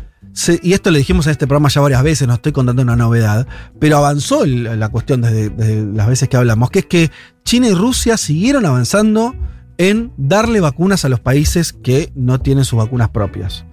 y 0.62 0.72
esto 0.74 0.90
le 0.90 0.98
dijimos 0.98 1.26
en 1.26 1.32
este 1.32 1.46
programa 1.46 1.68
ya 1.68 1.80
varias 1.80 2.02
veces, 2.02 2.28
no 2.28 2.34
estoy 2.34 2.52
contando 2.52 2.82
una 2.82 2.96
novedad, 2.96 3.46
pero 3.78 3.96
avanzó 3.96 4.44
el- 4.44 4.78
la 4.78 4.88
cuestión 4.90 5.22
desde, 5.22 5.48
desde 5.50 5.86
las 5.86 6.06
veces 6.08 6.28
que 6.28 6.36
hablamos, 6.36 6.70
que 6.70 6.80
es 6.80 6.86
que 6.86 7.10
China 7.44 7.68
y 7.68 7.74
Rusia 7.74 8.16
siguieron 8.16 8.66
avanzando 8.66 9.34
en 9.78 10.12
darle 10.16 10.60
vacunas 10.60 11.04
a 11.04 11.08
los 11.08 11.20
países 11.20 11.72
que 11.72 12.12
no 12.14 12.40
tienen 12.40 12.64
sus 12.64 12.78
vacunas 12.78 13.08
propias. 13.10 13.64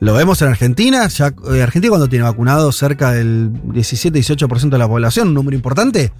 Lo 0.00 0.14
vemos 0.14 0.40
en 0.42 0.48
Argentina, 0.48 1.08
ya 1.08 1.34
eh, 1.52 1.62
Argentina 1.62 1.90
cuando 1.90 2.08
tiene 2.08 2.22
vacunado 2.24 2.70
cerca 2.70 3.12
del 3.12 3.52
17-18% 3.52 4.68
de 4.70 4.78
la 4.78 4.86
población, 4.86 5.28
un 5.28 5.34
número 5.34 5.56
importante, 5.56 6.12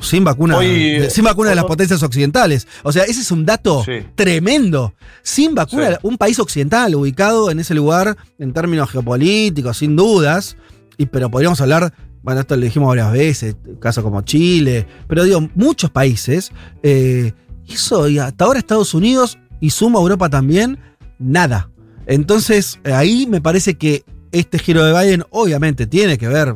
sin 0.00 0.24
vacuna, 0.24 0.56
Hoy, 0.56 0.98
de- 0.98 1.10
sin 1.10 1.24
vacuna 1.24 1.50
de 1.50 1.54
las 1.56 1.64
potencias 1.64 2.02
occidentales. 2.02 2.66
O 2.82 2.90
sea, 2.92 3.04
ese 3.04 3.20
es 3.20 3.30
un 3.30 3.46
dato 3.46 3.84
Sí. 3.84 3.92
tremendo. 4.16 4.94
Sin 5.22 5.54
vacuna, 5.54 5.90
Sí. 5.92 5.96
un 6.02 6.18
país 6.18 6.38
occidental 6.40 6.94
ubicado 6.96 7.50
en 7.52 7.60
ese 7.60 7.72
lugar 7.74 8.16
en 8.38 8.52
términos 8.52 8.90
geopolíticos, 8.90 9.78
sin 9.78 9.94
dudas. 9.94 10.56
Y, 10.98 11.06
pero 11.06 11.30
podríamos 11.30 11.60
hablar, 11.60 11.94
bueno, 12.22 12.40
esto 12.40 12.56
lo 12.56 12.62
dijimos 12.64 12.88
varias 12.88 13.12
veces, 13.12 13.56
casos 13.80 14.02
como 14.02 14.22
Chile, 14.22 14.86
pero 15.06 15.22
digo, 15.22 15.48
muchos 15.54 15.90
países. 15.90 16.50
eh, 16.82 17.32
eso, 17.68 18.08
y 18.08 18.18
hasta 18.18 18.44
ahora 18.44 18.58
Estados 18.58 18.92
Unidos 18.92 19.38
y 19.60 19.70
suma 19.70 19.98
Europa 20.00 20.28
también, 20.28 20.78
nada. 21.18 21.70
Entonces, 22.06 22.78
ahí 22.84 23.26
me 23.28 23.40
parece 23.40 23.74
que 23.74 24.04
este 24.32 24.58
giro 24.58 24.84
de 24.84 24.92
Biden 24.92 25.24
obviamente 25.30 25.86
tiene 25.86 26.18
que 26.18 26.26
ver, 26.28 26.54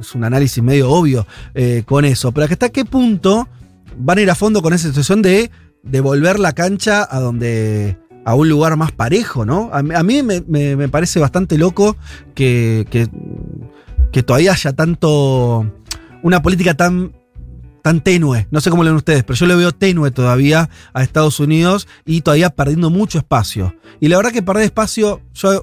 es 0.00 0.14
un 0.14 0.24
análisis 0.24 0.62
medio 0.62 0.90
obvio 0.90 1.26
eh, 1.54 1.82
con 1.86 2.04
eso, 2.04 2.32
pero 2.32 2.46
hasta 2.50 2.70
qué 2.70 2.84
punto 2.84 3.48
van 3.98 4.18
a 4.18 4.22
ir 4.22 4.30
a 4.30 4.34
fondo 4.34 4.62
con 4.62 4.72
esa 4.72 4.88
situación 4.88 5.20
de 5.20 5.50
devolver 5.82 6.38
la 6.38 6.52
cancha 6.54 7.06
a 7.10 7.20
donde 7.20 7.98
a 8.24 8.34
un 8.34 8.48
lugar 8.48 8.76
más 8.76 8.92
parejo, 8.92 9.44
¿no? 9.44 9.68
A, 9.72 9.82
mí- 9.82 10.22
me, 10.22 10.40
me- 10.76 10.88
parece 10.88 11.18
bastante 11.20 11.58
loco 11.58 11.96
que, 12.34 12.86
que 14.10 14.22
todavía 14.22 14.52
haya 14.52 14.72
tanto 14.72 15.66
una 16.22 16.40
política 16.40 16.74
tan 16.74 17.12
tan 17.82 18.00
tenue, 18.00 18.46
no 18.50 18.60
sé 18.60 18.70
cómo 18.70 18.84
lo 18.84 18.90
ven 18.90 18.96
ustedes, 18.96 19.24
pero 19.24 19.36
yo 19.36 19.46
le 19.46 19.56
veo 19.56 19.72
tenue 19.72 20.10
todavía 20.12 20.70
a 20.94 21.02
Estados 21.02 21.40
Unidos 21.40 21.88
y 22.06 22.20
todavía 22.22 22.50
perdiendo 22.50 22.90
mucho 22.90 23.18
espacio. 23.18 23.74
Y 24.00 24.08
la 24.08 24.16
verdad 24.16 24.32
que 24.32 24.42
perder 24.42 24.64
espacio, 24.64 25.20
yo 25.34 25.52
eh, 25.52 25.60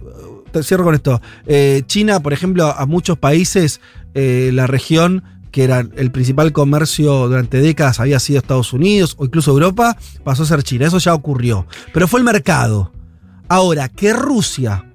te 0.52 0.64
cierro 0.64 0.84
con 0.84 0.96
esto, 0.96 1.22
Eh, 1.48 1.84
China, 1.88 2.20
por 2.20 2.34
ejemplo, 2.34 2.68
a 2.68 2.86
muchos 2.86 3.18
países, 3.18 3.80
eh, 4.14 4.52
la 4.54 4.68
región 4.68 5.24
que 5.52 5.64
era 5.64 5.80
el 5.80 6.12
principal 6.12 6.52
comercio 6.52 7.28
durante 7.28 7.60
décadas 7.60 8.00
había 8.00 8.20
sido 8.20 8.40
Estados 8.40 8.72
Unidos 8.72 9.16
o 9.18 9.26
incluso 9.26 9.52
Europa, 9.52 9.98
pasó 10.24 10.44
a 10.44 10.46
ser 10.46 10.62
China, 10.62 10.86
eso 10.86 11.00
ya 11.00 11.14
ocurrió, 11.14 11.66
pero 11.94 12.08
fue 12.08 12.20
el 12.20 12.24
mercado. 12.24 12.92
Ahora, 13.48 13.90
que 13.90 14.14
Rusia, 14.14 14.86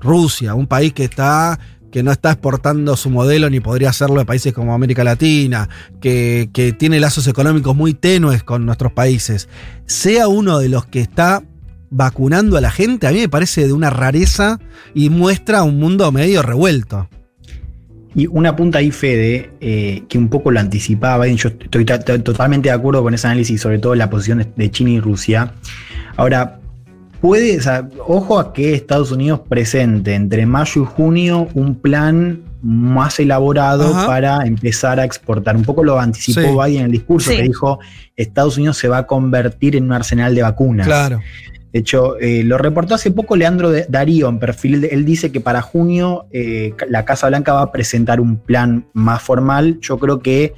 Rusia, 0.00 0.54
un 0.54 0.66
país 0.66 0.94
que 0.94 1.04
está 1.04 1.58
que 1.90 2.02
no 2.02 2.12
está 2.12 2.32
exportando 2.32 2.96
su 2.96 3.10
modelo 3.10 3.48
ni 3.50 3.60
podría 3.60 3.90
hacerlo 3.90 4.16
de 4.18 4.24
países 4.26 4.52
como 4.52 4.74
América 4.74 5.04
Latina, 5.04 5.68
que, 6.00 6.50
que 6.52 6.72
tiene 6.72 7.00
lazos 7.00 7.26
económicos 7.28 7.74
muy 7.74 7.94
tenues 7.94 8.42
con 8.42 8.66
nuestros 8.66 8.92
países, 8.92 9.48
sea 9.86 10.28
uno 10.28 10.58
de 10.58 10.68
los 10.68 10.86
que 10.86 11.00
está 11.00 11.42
vacunando 11.90 12.56
a 12.58 12.60
la 12.60 12.70
gente, 12.70 13.06
a 13.06 13.12
mí 13.12 13.20
me 13.20 13.28
parece 13.30 13.66
de 13.66 13.72
una 13.72 13.88
rareza 13.90 14.58
y 14.94 15.08
muestra 15.08 15.62
un 15.62 15.78
mundo 15.78 16.12
medio 16.12 16.42
revuelto. 16.42 17.08
Y 18.14 18.26
una 18.26 18.56
punta 18.56 18.78
ahí, 18.78 18.90
Fede, 18.90 19.52
eh, 19.60 20.02
que 20.08 20.18
un 20.18 20.28
poco 20.28 20.50
lo 20.50 20.58
anticipaba, 20.60 21.28
y 21.28 21.36
yo 21.36 21.50
estoy 21.50 21.84
ta- 21.84 22.00
ta- 22.00 22.18
totalmente 22.22 22.68
de 22.68 22.74
acuerdo 22.74 23.02
con 23.02 23.14
ese 23.14 23.26
análisis, 23.26 23.60
sobre 23.60 23.78
todo 23.78 23.94
la 23.94 24.10
posición 24.10 24.46
de 24.56 24.70
China 24.70 24.90
y 24.90 25.00
Rusia. 25.00 25.52
Ahora, 26.16 26.58
puede, 27.20 27.58
o 27.58 27.62
sea, 27.62 27.88
ojo 28.06 28.38
a 28.38 28.52
que 28.52 28.74
Estados 28.74 29.10
Unidos 29.12 29.40
presente 29.48 30.14
entre 30.14 30.46
mayo 30.46 30.82
y 30.82 30.84
junio 30.84 31.48
un 31.54 31.74
plan 31.74 32.42
más 32.62 33.20
elaborado 33.20 33.86
Ajá. 33.94 34.06
para 34.06 34.46
empezar 34.46 34.98
a 34.98 35.04
exportar. 35.04 35.56
Un 35.56 35.62
poco 35.64 35.84
lo 35.84 35.98
anticipó 36.00 36.40
Sí. 36.40 36.46
Biden 36.48 36.80
en 36.80 36.86
el 36.86 36.92
discurso, 36.92 37.30
Sí. 37.30 37.36
que 37.36 37.42
dijo 37.44 37.78
Estados 38.16 38.56
Unidos 38.56 38.76
se 38.76 38.88
va 38.88 38.98
a 38.98 39.06
convertir 39.06 39.76
en 39.76 39.84
un 39.84 39.92
arsenal 39.92 40.34
de 40.34 40.42
vacunas. 40.42 40.86
Claro. 40.86 41.20
De 41.72 41.80
hecho, 41.80 42.18
eh, 42.18 42.42
lo 42.44 42.56
reportó 42.58 42.94
hace 42.94 43.10
poco 43.10 43.36
Leandro 43.36 43.70
Darío 43.88 44.28
en 44.28 44.38
perfil. 44.38 44.80
de- 44.80 44.88
él 44.88 45.04
dice 45.04 45.30
que 45.30 45.40
para 45.40 45.60
junio 45.60 46.26
eh, 46.32 46.74
la 46.88 47.04
Casa 47.04 47.28
Blanca 47.28 47.52
va 47.52 47.62
a 47.62 47.72
presentar 47.72 48.20
un 48.20 48.38
plan 48.38 48.86
más 48.94 49.22
formal. 49.22 49.78
Yo 49.80 49.98
creo 49.98 50.18
que 50.20 50.54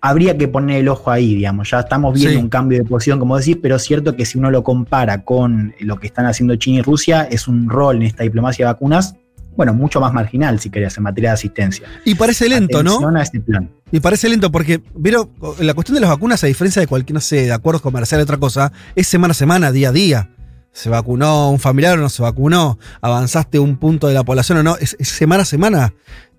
habría 0.00 0.36
que 0.38 0.48
poner 0.48 0.78
el 0.78 0.88
ojo 0.88 1.10
ahí, 1.10 1.34
digamos. 1.34 1.70
Ya 1.70 1.80
estamos 1.80 2.14
viendo 2.14 2.38
Sí. 2.38 2.42
un 2.42 2.48
cambio 2.48 2.78
de 2.78 2.84
posición, 2.84 3.18
como 3.18 3.36
decís, 3.38 3.58
pero 3.60 3.76
es 3.76 3.82
cierto 3.82 4.16
que 4.16 4.24
si 4.24 4.38
uno 4.38 4.50
lo 4.50 4.62
compara 4.64 5.24
con 5.24 5.74
lo 5.80 5.98
que 5.98 6.06
están 6.06 6.26
haciendo 6.26 6.56
China 6.56 6.78
y 6.78 6.82
Rusia, 6.82 7.22
es 7.30 7.48
un 7.48 7.68
rol 7.68 7.96
en 7.96 8.02
esta 8.02 8.22
diplomacia 8.22 8.66
de 8.66 8.72
vacunas, 8.72 9.14
bueno, 9.56 9.74
mucho 9.74 10.00
más 10.00 10.12
marginal, 10.14 10.58
si 10.60 10.70
querés, 10.70 10.96
en 10.96 11.02
materia 11.02 11.30
de 11.30 11.34
asistencia. 11.34 11.86
Y 12.04 12.14
parece 12.14 12.48
lento, 12.48 12.82
¿no? 12.82 12.92
Atención 12.92 13.16
a 13.16 13.22
este 13.22 13.40
plan. 13.40 13.68
Y 13.92 14.00
parece 14.00 14.28
lento 14.28 14.50
porque, 14.50 14.80
vieron, 14.94 15.28
la 15.58 15.74
cuestión 15.74 15.96
de 15.96 16.00
las 16.00 16.08
vacunas, 16.10 16.42
a 16.44 16.46
diferencia 16.46 16.80
de 16.80 16.86
cualquier, 16.86 17.14
no 17.14 17.20
sé, 17.20 17.42
de 17.42 17.52
acuerdos 17.52 17.82
comerciales, 17.82 18.24
otra 18.24 18.38
cosa, 18.38 18.72
es 18.94 19.06
semana 19.06 19.32
a 19.32 19.34
semana, 19.34 19.72
día 19.72 19.90
a 19.90 19.92
día. 19.92 20.30
¿Se 20.72 20.88
vacunó 20.88 21.50
un 21.50 21.58
familiar 21.58 21.98
o 21.98 22.00
no 22.00 22.08
se 22.08 22.22
vacunó? 22.22 22.78
¿Avanzaste 23.00 23.58
un 23.58 23.76
punto 23.76 24.06
de 24.06 24.14
la 24.14 24.22
población 24.22 24.58
o 24.58 24.62
no? 24.62 24.76
Es, 24.76 24.96
es 25.00 25.08
semana 25.08 25.42
a 25.42 25.44
semana. 25.46 25.92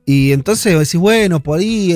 Y 0.06 0.32
entonces 0.32 0.74
decís, 0.78 1.00
bueno, 1.00 1.42
por 1.42 1.60
ahí 1.60 1.92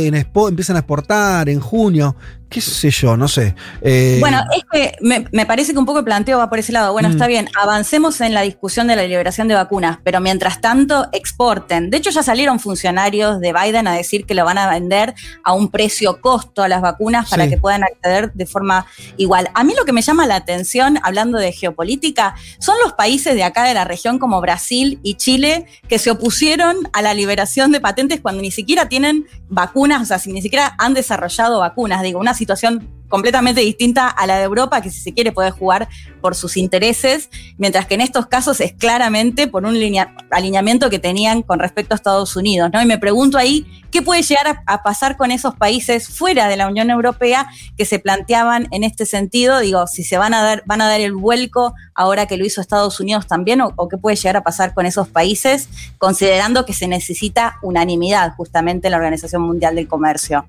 empiezan 0.47 0.75
a 0.75 0.79
exportar 0.79 1.49
en 1.49 1.59
junio, 1.59 2.15
qué 2.49 2.61
sé 2.61 2.89
yo, 2.91 3.17
no 3.17 3.27
sé. 3.27 3.55
Eh, 3.81 4.17
Bueno, 4.19 4.41
es 4.55 4.63
que 4.71 4.93
me, 5.01 5.25
me 5.31 5.45
parece 5.45 5.73
que 5.73 5.79
un 5.79 5.85
poco 5.85 5.99
el 5.99 6.05
planteo 6.05 6.37
va 6.37 6.49
por 6.49 6.59
ese 6.59 6.71
lado. 6.71 6.93
Bueno, 6.93 7.09
Mm. 7.09 7.11
está 7.13 7.27
bien, 7.27 7.49
avancemos 7.59 8.21
en 8.21 8.33
la 8.33 8.41
discusión 8.41 8.87
de 8.87 8.95
la 8.95 9.03
liberación 9.03 9.47
de 9.47 9.55
vacunas, 9.55 9.97
pero 10.03 10.21
mientras 10.21 10.61
tanto 10.61 11.07
exporten. 11.11 11.89
De 11.89 11.97
hecho, 11.97 12.11
ya 12.11 12.23
salieron 12.23 12.59
funcionarios 12.59 13.39
de 13.41 13.51
Biden 13.51 13.87
a 13.87 13.93
decir 13.93 14.25
que 14.25 14.35
lo 14.35 14.45
van 14.45 14.57
a 14.57 14.69
vender 14.69 15.15
a 15.43 15.53
un 15.53 15.69
precio 15.69 16.21
costo 16.21 16.61
a 16.63 16.67
las 16.67 16.81
vacunas 16.81 17.29
para 17.29 17.45
Sí. 17.45 17.49
que 17.49 17.57
puedan 17.57 17.83
acceder 17.83 18.31
de 18.33 18.45
forma 18.45 18.85
igual. 19.17 19.49
A 19.53 19.63
mí 19.63 19.73
lo 19.77 19.83
que 19.83 19.91
me 19.91 20.01
llama 20.01 20.25
la 20.27 20.35
atención, 20.35 20.99
hablando 21.03 21.37
de 21.39 21.51
geopolítica, 21.51 22.35
son 22.59 22.75
los 22.83 22.93
países 22.93 23.35
de 23.35 23.43
acá 23.43 23.63
de 23.63 23.73
la 23.73 23.83
región 23.85 24.19
como 24.19 24.39
Brasil 24.39 24.99
y 25.03 25.15
Chile 25.15 25.65
que 25.89 25.97
se 25.99 26.11
opusieron 26.11 26.77
a 26.93 27.01
la 27.01 27.13
liberación 27.13 27.71
de 27.71 27.81
patentes 27.81 28.21
cuando 28.21 28.41
ni 28.41 28.51
siquiera 28.51 28.87
tienen 28.87 29.25
vacunas, 29.49 30.01
o 30.01 30.05
sea, 30.05 30.19
si 30.19 30.31
ni 30.31 30.41
siquiera 30.41 30.75
han 30.77 30.93
desarrollado 30.93 31.59
vacunas. 31.59 32.01
Digo, 32.03 32.19
una 32.19 32.34
situación 32.35 32.87
completamente 33.07 33.61
distinta 33.61 34.07
a 34.09 34.27
la 34.27 34.37
de 34.37 34.43
Europa, 34.43 34.81
que 34.81 34.89
si 34.89 34.99
se 34.99 35.13
quiere 35.13 35.31
puede 35.31 35.51
jugar 35.51 35.87
por 36.21 36.35
sus 36.35 36.57
intereses, 36.57 37.29
mientras 37.57 37.85
que 37.85 37.95
en 37.95 38.01
estos 38.01 38.25
casos 38.25 38.59
es 38.61 38.73
claramente 38.73 39.47
por 39.47 39.63
un 39.65 39.79
linea- 39.79 40.15
alineamiento 40.31 40.89
que 40.89 40.99
tenían 40.99 41.41
con 41.41 41.59
respecto 41.59 41.93
a 41.93 41.97
Estados 41.97 42.35
Unidos, 42.35 42.71
¿no? 42.73 42.81
Y 42.81 42.85
me 42.85 42.97
pregunto 42.97 43.37
ahí, 43.37 43.65
¿qué 43.91 44.01
puede 44.01 44.23
llegar 44.23 44.63
a, 44.65 44.83
pasar 44.83 45.17
con 45.17 45.31
esos 45.31 45.55
países 45.55 46.09
fuera 46.09 46.47
de 46.47 46.57
la 46.57 46.67
Unión 46.67 46.89
Europea 46.89 47.47
que 47.77 47.85
se 47.85 47.99
planteaban 47.99 48.67
en 48.71 48.83
este 48.83 49.05
sentido? 49.05 49.59
Digo, 49.59 49.87
si 49.87 50.03
se 50.03 50.17
van 50.17 50.33
a 50.33 50.41
dar, 50.41 50.63
van 50.65 50.81
a 50.81 50.87
dar 50.87 50.99
el 50.99 51.13
vuelco 51.13 51.73
ahora 51.93 52.25
que 52.25 52.37
lo 52.37 52.45
hizo 52.45 52.59
Estados 52.59 52.99
Unidos 52.99 53.27
también, 53.27 53.61
o 53.61 53.87
qué 53.87 53.97
puede 53.97 54.15
llegar 54.15 54.37
a 54.37 54.43
pasar 54.43 54.73
con 54.73 54.85
esos 54.85 55.07
países, 55.07 55.69
considerando 55.97 56.65
que 56.65 56.73
se 56.73 56.87
necesita 56.87 57.57
unanimidad 57.61 58.33
justamente 58.35 58.87
en 58.87 58.91
la 58.91 58.97
Organización 58.97 59.43
Mundial 59.43 59.75
del 59.75 59.87
Comercio. 59.87 60.45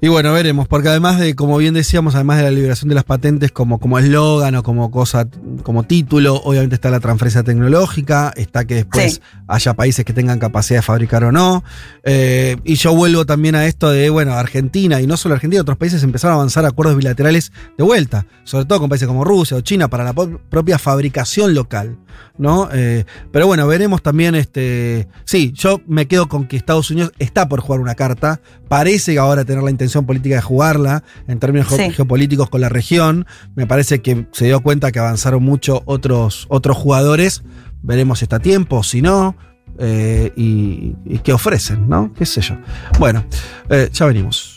Y 0.00 0.06
bueno, 0.06 0.32
veremos, 0.32 0.68
porque 0.68 0.88
además 0.88 1.18
de, 1.18 1.34
como 1.34 1.56
bien 1.56 1.74
decíamos, 1.74 2.14
además 2.14 2.36
de 2.36 2.44
la 2.44 2.52
liberación 2.52 2.88
de 2.88 2.94
las 2.94 3.02
patentes 3.02 3.50
como 3.50 3.80
como 3.80 3.98
eslogan 3.98 4.54
o 4.54 4.62
como 4.62 4.92
cosa, 4.92 5.26
como 5.64 5.82
título, 5.82 6.36
obviamente 6.36 6.76
está 6.76 6.88
la 6.90 7.00
transferencia 7.00 7.42
tecnológica, 7.42 8.32
está 8.36 8.64
que 8.64 8.76
después 8.76 9.14
Sí. 9.14 9.20
haya 9.48 9.74
países 9.74 10.04
que 10.04 10.12
tengan 10.12 10.38
capacidad 10.38 10.78
de 10.78 10.82
fabricar 10.82 11.24
o 11.24 11.32
no. 11.32 11.64
Eh, 12.04 12.56
y 12.62 12.76
yo 12.76 12.94
vuelvo 12.94 13.26
también 13.26 13.56
a 13.56 13.66
esto 13.66 13.90
de, 13.90 14.08
bueno, 14.08 14.34
Argentina, 14.34 15.00
y 15.00 15.08
no 15.08 15.16
solo 15.16 15.34
Argentina, 15.34 15.62
otros 15.62 15.78
países 15.78 16.00
empezaron 16.04 16.34
a 16.34 16.36
avanzar 16.36 16.64
acuerdos 16.64 16.96
bilaterales 16.96 17.50
de 17.76 17.82
vuelta, 17.82 18.24
sobre 18.44 18.66
todo 18.66 18.78
con 18.78 18.88
países 18.88 19.08
como 19.08 19.24
Rusia 19.24 19.56
o 19.56 19.62
China, 19.62 19.88
para 19.88 20.04
la 20.04 20.12
propia 20.12 20.78
fabricación 20.78 21.54
local, 21.54 21.98
¿no? 22.36 22.68
Eh, 22.72 23.04
pero 23.32 23.48
bueno, 23.48 23.66
veremos 23.66 24.00
también, 24.00 24.36
este, 24.36 25.08
sí, 25.24 25.52
yo 25.56 25.80
me 25.88 26.06
quedo 26.06 26.28
con 26.28 26.46
que 26.46 26.56
Estados 26.56 26.88
Unidos 26.92 27.12
está 27.18 27.48
por 27.48 27.60
jugar 27.60 27.80
una 27.80 27.96
carta, 27.96 28.40
parece 28.68 29.18
ahora 29.18 29.44
tener 29.44 29.64
la 29.64 29.70
intención 29.70 29.87
política 30.06 30.36
de 30.36 30.42
jugarla, 30.42 31.02
en 31.26 31.38
términos 31.38 31.68
Sí. 31.68 31.90
geopolíticos 31.90 32.48
con 32.50 32.60
la 32.60 32.68
región, 32.68 33.26
me 33.54 33.66
parece 33.66 34.00
que 34.00 34.26
se 34.32 34.46
dio 34.46 34.60
cuenta 34.60 34.92
que 34.92 34.98
avanzaron 34.98 35.42
mucho 35.42 35.82
otros, 35.86 36.46
otros 36.48 36.76
jugadores, 36.76 37.42
veremos 37.82 38.18
si 38.20 38.24
está 38.24 38.36
a 38.36 38.40
tiempo, 38.40 38.82
si 38.82 39.02
no, 39.02 39.36
eh, 39.78 40.32
y, 40.36 40.96
y 41.04 41.18
qué 41.18 41.32
ofrecen, 41.32 41.88
¿no? 41.88 42.12
¿Qué 42.14 42.26
sé 42.26 42.40
yo? 42.40 42.56
Bueno, 42.98 43.24
eh, 43.70 43.88
ya 43.92 44.06
venimos. 44.06 44.56